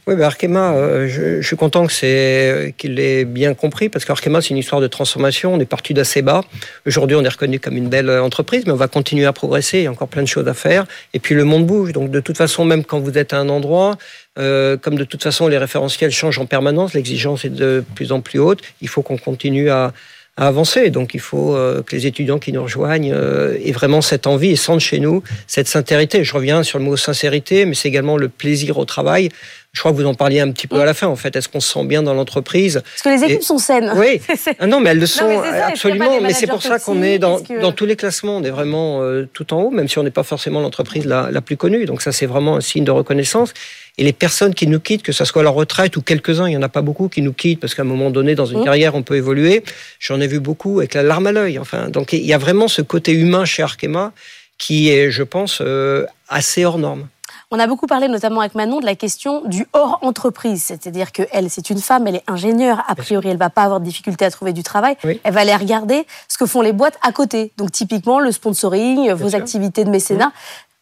Oui, 0.07 0.21
Arkema, 0.21 0.73
euh, 0.73 1.07
je, 1.07 1.45
suis 1.45 1.57
content 1.57 1.87
c'est 1.89 2.73
qu'il 2.77 2.95
l'ait 2.95 3.25
bien 3.25 3.53
compris 3.53 3.89
parce 3.89 4.05
qu'Arkema, 4.05 4.41
c'est 4.41 4.49
une 4.49 4.57
histoire 4.57 4.79
de 4.79 4.87
transformation. 4.87 5.53
On 5.53 5.59
est 5.59 5.65
parti 5.65 5.93
d'assez 5.93 6.21
bas. 6.21 6.43
Aujourd'hui, 6.85 7.17
on 7.17 7.23
est 7.23 7.29
reconnu 7.29 7.59
comme 7.59 7.75
une 7.75 7.89
belle 7.89 8.09
entreprise, 8.09 8.63
mais 8.65 8.71
on 8.71 8.77
va 8.77 8.87
continuer 8.87 9.25
à 9.25 9.33
progresser. 9.33 9.79
Il 9.79 9.83
y 9.83 9.87
a 9.87 9.91
encore 9.91 10.07
plein 10.07 10.21
de 10.21 10.27
choses 10.27 10.47
à 10.47 10.53
faire. 10.53 10.85
Et 11.13 11.19
puis 11.19 11.35
le 11.35 11.43
monde 11.43 11.65
bouge. 11.65 11.91
Donc 11.91 12.11
de 12.11 12.19
toute 12.21 12.37
façon, 12.37 12.63
même 12.63 12.85
quand 12.85 12.99
vous 12.99 13.17
êtes 13.17 13.33
à 13.33 13.39
un 13.39 13.49
endroit, 13.49 13.97
euh, 14.39 14.77
comme 14.77 14.95
de 14.95 15.03
toute 15.03 15.21
façon 15.21 15.47
les 15.47 15.57
référentiels 15.57 16.11
changent 16.11 16.39
en 16.39 16.45
permanence, 16.45 16.93
l'exigence 16.93 17.45
est 17.45 17.49
de 17.49 17.83
plus 17.95 18.11
en 18.13 18.21
plus 18.21 18.39
haute. 18.39 18.61
Il 18.81 18.87
faut 18.87 19.01
qu'on 19.01 19.17
continue 19.17 19.69
à, 19.69 19.93
avancer. 20.35 20.89
Donc 20.89 21.13
il 21.13 21.19
faut 21.19 21.55
euh, 21.55 21.83
que 21.83 21.95
les 21.95 22.07
étudiants 22.07 22.39
qui 22.39 22.51
nous 22.53 22.63
rejoignent 22.63 23.13
euh, 23.13 23.55
aient 23.63 23.71
vraiment 23.71 24.01
cette 24.01 24.25
envie 24.25 24.49
et 24.49 24.55
sentent 24.55 24.79
chez 24.79 24.99
nous 24.99 25.21
cette 25.45 25.67
sincérité. 25.67 26.23
Je 26.23 26.33
reviens 26.33 26.63
sur 26.63 26.79
le 26.79 26.85
mot 26.85 26.97
sincérité, 26.97 27.65
mais 27.65 27.75
c'est 27.75 27.87
également 27.87 28.17
le 28.17 28.29
plaisir 28.29 28.79
au 28.79 28.85
travail. 28.85 29.29
Je 29.73 29.79
crois 29.79 29.91
que 29.91 29.97
vous 29.97 30.05
en 30.05 30.13
parliez 30.13 30.39
un 30.39 30.51
petit 30.51 30.67
peu 30.67 30.79
à 30.79 30.85
la 30.85 30.93
fin, 30.93 31.07
en 31.07 31.15
fait. 31.15 31.35
Est-ce 31.35 31.49
qu'on 31.49 31.59
se 31.59 31.73
sent 31.73 31.85
bien 31.85 32.03
dans 32.03 32.13
l'entreprise 32.13 32.83
Parce 32.83 33.01
que 33.01 33.09
les 33.09 33.23
équipes 33.23 33.43
sont 33.43 33.57
saines. 33.57 33.91
Oui. 33.95 34.21
ah 34.59 34.67
non, 34.67 34.79
mais 34.79 34.91
elles 34.91 34.99
le 34.99 35.07
sont 35.07 35.41
absolument. 35.41 36.21
Mais 36.21 36.31
c'est 36.33 36.45
pour 36.45 36.61
ça 36.61 36.77
qu'on 36.77 37.01
est 37.01 37.17
dans, 37.17 37.39
dans, 37.59 37.71
tous 37.71 37.87
les 37.87 37.95
classements. 37.95 38.37
On 38.37 38.43
est 38.43 38.51
vraiment 38.51 39.01
euh, 39.01 39.27
tout 39.33 39.51
en 39.51 39.63
haut, 39.63 39.71
même 39.71 39.87
si 39.87 39.97
on 39.97 40.03
n'est 40.03 40.11
pas 40.11 40.21
forcément 40.21 40.61
l'entreprise 40.61 41.05
la, 41.05 41.31
la, 41.31 41.41
plus 41.41 41.57
connue. 41.57 41.85
Donc 41.85 42.03
ça, 42.03 42.11
c'est 42.11 42.27
vraiment 42.27 42.57
un 42.57 42.61
signe 42.61 42.83
de 42.83 42.91
reconnaissance. 42.91 43.51
Et 43.97 44.03
les 44.03 44.13
personnes 44.13 44.53
qui 44.53 44.67
nous 44.67 44.79
quittent, 44.79 45.01
que 45.01 45.11
ce 45.11 45.25
soit 45.25 45.41
à 45.41 45.45
la 45.45 45.49
retraite 45.49 45.97
ou 45.97 46.03
quelques-uns, 46.03 46.47
il 46.47 46.51
n'y 46.51 46.57
en 46.57 46.61
a 46.61 46.69
pas 46.69 46.83
beaucoup 46.83 47.09
qui 47.09 47.23
nous 47.23 47.33
quittent 47.33 47.59
parce 47.59 47.73
qu'à 47.73 47.81
un 47.81 47.85
moment 47.85 48.11
donné, 48.11 48.35
dans 48.35 48.45
une 48.45 48.61
mmh. 48.61 48.65
carrière, 48.65 48.93
on 48.93 49.01
peut 49.01 49.15
évoluer. 49.15 49.63
J'en 49.99 50.21
ai 50.21 50.27
vu 50.27 50.39
beaucoup 50.39 50.79
avec 50.79 50.93
la 50.93 51.01
larme 51.01 51.25
à 51.25 51.31
l'œil. 51.31 51.57
Enfin, 51.57 51.89
donc 51.89 52.13
il 52.13 52.25
y 52.25 52.33
a 52.33 52.37
vraiment 52.37 52.67
ce 52.67 52.83
côté 52.83 53.11
humain 53.11 53.45
chez 53.45 53.63
Arkema 53.63 54.11
qui 54.59 54.89
est, 54.89 55.09
je 55.09 55.23
pense, 55.23 55.59
euh, 55.61 56.05
assez 56.29 56.63
hors 56.63 56.77
norme. 56.77 57.07
On 57.55 57.59
a 57.59 57.67
beaucoup 57.67 57.85
parlé, 57.85 58.07
notamment 58.07 58.39
avec 58.39 58.55
Manon, 58.55 58.79
de 58.79 58.85
la 58.85 58.95
question 58.95 59.43
du 59.45 59.67
hors 59.73 59.99
entreprise. 60.01 60.63
C'est-à-dire 60.63 61.11
qu'elle, 61.11 61.51
c'est 61.51 61.69
une 61.69 61.77
femme, 61.77 62.07
elle 62.07 62.15
est 62.15 62.23
ingénieure. 62.25 62.83
A 62.87 62.95
priori, 62.95 63.29
elle 63.29 63.37
va 63.37 63.51
pas 63.51 63.61
avoir 63.61 63.79
de 63.79 63.85
difficulté 63.85 64.25
à 64.25 64.31
trouver 64.31 64.53
du 64.53 64.63
travail. 64.63 64.97
Elle 65.03 65.31
va 65.31 65.41
aller 65.41 65.55
regarder 65.55 66.07
ce 66.27 66.39
que 66.39 66.47
font 66.47 66.61
les 66.61 66.73
boîtes 66.73 66.97
à 67.03 67.11
côté. 67.11 67.51
Donc, 67.57 67.71
typiquement, 67.71 68.19
le 68.19 68.31
sponsoring, 68.31 69.11
vos 69.11 69.35
activités 69.35 69.85
de 69.85 69.91
mécénat. 69.91 70.31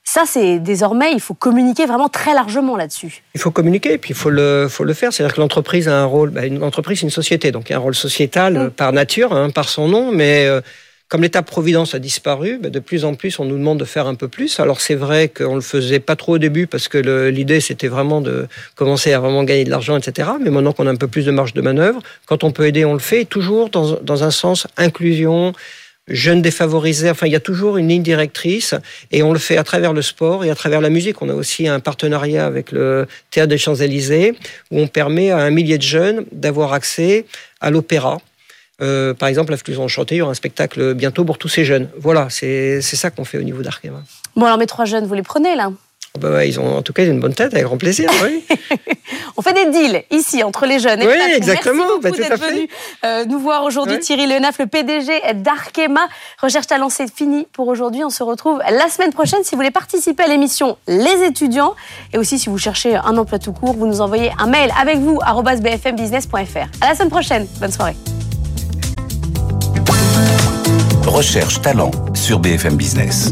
Ça, 0.05 0.23
c'est 0.25 0.59
désormais, 0.59 1.11
il 1.11 1.19
faut 1.19 1.33
communiquer 1.33 1.85
vraiment 1.85 2.07
très 2.07 2.33
largement 2.33 2.77
là-dessus. 2.77 3.21
Il 3.35 3.41
faut 3.41 3.51
communiquer, 3.51 3.95
et 3.95 3.97
puis 3.97 4.11
il 4.11 4.15
faut 4.15 4.29
le, 4.29 4.67
faut 4.69 4.85
le 4.85 4.93
faire. 4.93 5.11
C'est-à-dire 5.11 5.35
que 5.35 5.41
l'entreprise 5.41 5.89
a 5.89 5.99
un 5.99 6.05
rôle. 6.05 6.29
Bah, 6.29 6.45
une 6.45 6.63
entreprise, 6.63 6.99
c'est 6.99 7.05
une 7.05 7.09
société, 7.09 7.51
donc 7.51 7.69
il 7.69 7.73
y 7.73 7.75
a 7.75 7.79
un 7.79 7.81
rôle 7.81 7.95
sociétal 7.95 8.53
mm. 8.53 8.71
par 8.71 8.93
nature, 8.93 9.33
hein, 9.33 9.49
par 9.49 9.67
son 9.67 9.89
nom, 9.89 10.13
mais 10.13 10.45
euh, 10.45 10.61
comme 11.11 11.23
l'état-providence 11.23 11.93
a 11.93 11.99
disparu, 11.99 12.57
ben, 12.57 12.71
de 12.71 12.79
plus 12.79 13.03
en 13.03 13.15
plus, 13.15 13.37
on 13.37 13.43
nous 13.43 13.57
demande 13.57 13.77
de 13.77 13.83
faire 13.83 14.07
un 14.07 14.15
peu 14.15 14.29
plus. 14.29 14.61
Alors 14.61 14.79
c'est 14.79 14.95
vrai 14.95 15.27
qu'on 15.27 15.55
le 15.55 15.61
faisait 15.61 15.99
pas 15.99 16.15
trop 16.15 16.35
au 16.35 16.37
début 16.37 16.67
parce 16.67 16.87
que 16.87 17.27
l'idée 17.27 17.59
c'était 17.59 17.89
vraiment 17.89 18.21
de 18.21 18.47
commencer 18.75 19.11
à 19.11 19.19
vraiment 19.19 19.43
gagner 19.43 19.65
de 19.65 19.69
l'argent, 19.69 19.97
etc. 19.97 20.29
Mais 20.41 20.49
maintenant 20.49 20.71
qu'on 20.71 20.87
a 20.87 20.89
un 20.89 20.95
peu 20.95 21.09
plus 21.09 21.25
de 21.25 21.31
marge 21.31 21.53
de 21.53 21.59
manœuvre, 21.59 22.01
quand 22.27 22.45
on 22.45 22.51
peut 22.51 22.65
aider, 22.65 22.85
on 22.85 22.93
le 22.93 22.99
fait. 22.99 23.25
toujours 23.25 23.69
dans, 23.69 23.99
dans 24.01 24.23
un 24.23 24.31
sens 24.31 24.67
inclusion, 24.77 25.51
jeunes 26.07 26.41
défavorisés. 26.41 27.09
Enfin, 27.09 27.27
il 27.27 27.33
y 27.33 27.35
a 27.35 27.41
toujours 27.41 27.75
une 27.75 27.89
ligne 27.89 28.03
directrice 28.03 28.73
et 29.11 29.21
on 29.21 29.33
le 29.33 29.39
fait 29.39 29.57
à 29.57 29.65
travers 29.65 29.91
le 29.91 30.01
sport 30.01 30.45
et 30.45 30.49
à 30.49 30.55
travers 30.55 30.79
la 30.79 30.89
musique. 30.89 31.21
On 31.21 31.27
a 31.27 31.33
aussi 31.33 31.67
un 31.67 31.81
partenariat 31.81 32.45
avec 32.45 32.71
le 32.71 33.05
Théâtre 33.31 33.49
des 33.49 33.57
Champs-Élysées 33.57 34.33
où 34.71 34.79
on 34.79 34.87
permet 34.87 35.31
à 35.31 35.39
un 35.39 35.49
millier 35.49 35.77
de 35.77 35.83
jeunes 35.83 36.23
d'avoir 36.31 36.71
accès 36.71 37.25
à 37.59 37.69
l'opéra 37.69 38.19
euh, 38.81 39.13
par 39.13 39.29
exemple, 39.29 39.51
la 39.51 39.57
Flusion 39.57 39.83
Enchantée, 39.83 40.15
il 40.15 40.17
y 40.19 40.21
aura 40.21 40.31
un 40.31 40.35
spectacle 40.35 40.93
bientôt 40.93 41.23
pour 41.25 41.37
tous 41.37 41.49
ces 41.49 41.65
jeunes. 41.65 41.89
Voilà, 41.97 42.27
c'est 42.29 42.81
ça 42.81 43.11
qu'on 43.11 43.25
fait 43.25 43.37
au 43.37 43.43
niveau 43.43 43.61
d'Arkema. 43.61 44.01
Bon, 44.35 44.45
alors 44.45 44.57
mes 44.57 44.67
trois 44.67 44.85
jeunes, 44.85 45.05
vous 45.05 45.13
les 45.13 45.23
prenez 45.23 45.55
là? 45.55 45.71
Bah, 46.19 46.43
ils 46.43 46.59
ont 46.59 46.77
en 46.77 46.81
tout 46.81 46.91
cas 46.91 47.05
une 47.05 47.21
bonne 47.21 47.33
tête, 47.33 47.53
avec 47.53 47.65
grand 47.65 47.77
plaisir. 47.77 48.09
Oui. 48.23 48.43
On 49.37 49.41
fait 49.41 49.53
des 49.53 49.71
deals 49.71 50.03
ici 50.11 50.43
entre 50.43 50.65
les 50.65 50.79
jeunes. 50.79 51.01
Et 51.01 51.07
oui, 51.07 51.13
exactement. 51.35 51.85
Merci 52.03 52.21
beaucoup 52.21 52.29
d'être 52.29 52.45
venu 52.45 52.67
euh, 53.05 53.25
nous 53.25 53.39
voir 53.39 53.63
aujourd'hui. 53.63 53.97
Thierry 53.99 54.27
Lenaf, 54.27 54.59
le 54.59 54.67
PDG 54.67 55.33
d'Arkema. 55.35 56.01
Recherche 56.41 56.67
talent, 56.67 56.89
c'est 56.89 57.11
fini 57.11 57.47
pour 57.51 57.67
aujourd'hui. 57.67 58.03
On 58.03 58.09
se 58.09 58.23
retrouve 58.23 58.59
la 58.59 58.89
semaine 58.89 59.11
prochaine. 59.11 59.43
Si 59.43 59.51
vous 59.51 59.57
voulez 59.57 59.71
participer 59.71 60.23
à 60.23 60.27
l'émission 60.27 60.77
Les 60.87 61.25
étudiants 61.25 61.75
et 62.13 62.17
aussi 62.17 62.37
si 62.37 62.49
vous 62.49 62.57
cherchez 62.57 62.95
un 62.95 63.17
emploi 63.17 63.39
tout 63.39 63.53
court, 63.53 63.73
vous 63.73 63.87
nous 63.87 64.01
envoyez 64.01 64.31
un 64.37 64.47
mail 64.47 64.71
avec 64.79 64.97
vous 64.97 65.19
bfmbusiness.fr. 65.19 66.67
À 66.81 66.89
la 66.89 66.95
semaine 66.95 67.09
prochaine. 67.09 67.47
Bonne 67.59 67.71
soirée. 67.71 67.95
Recherche 71.13 71.61
talent 71.61 71.91
sur 72.13 72.39
BFM 72.39 72.77
Business. 72.77 73.31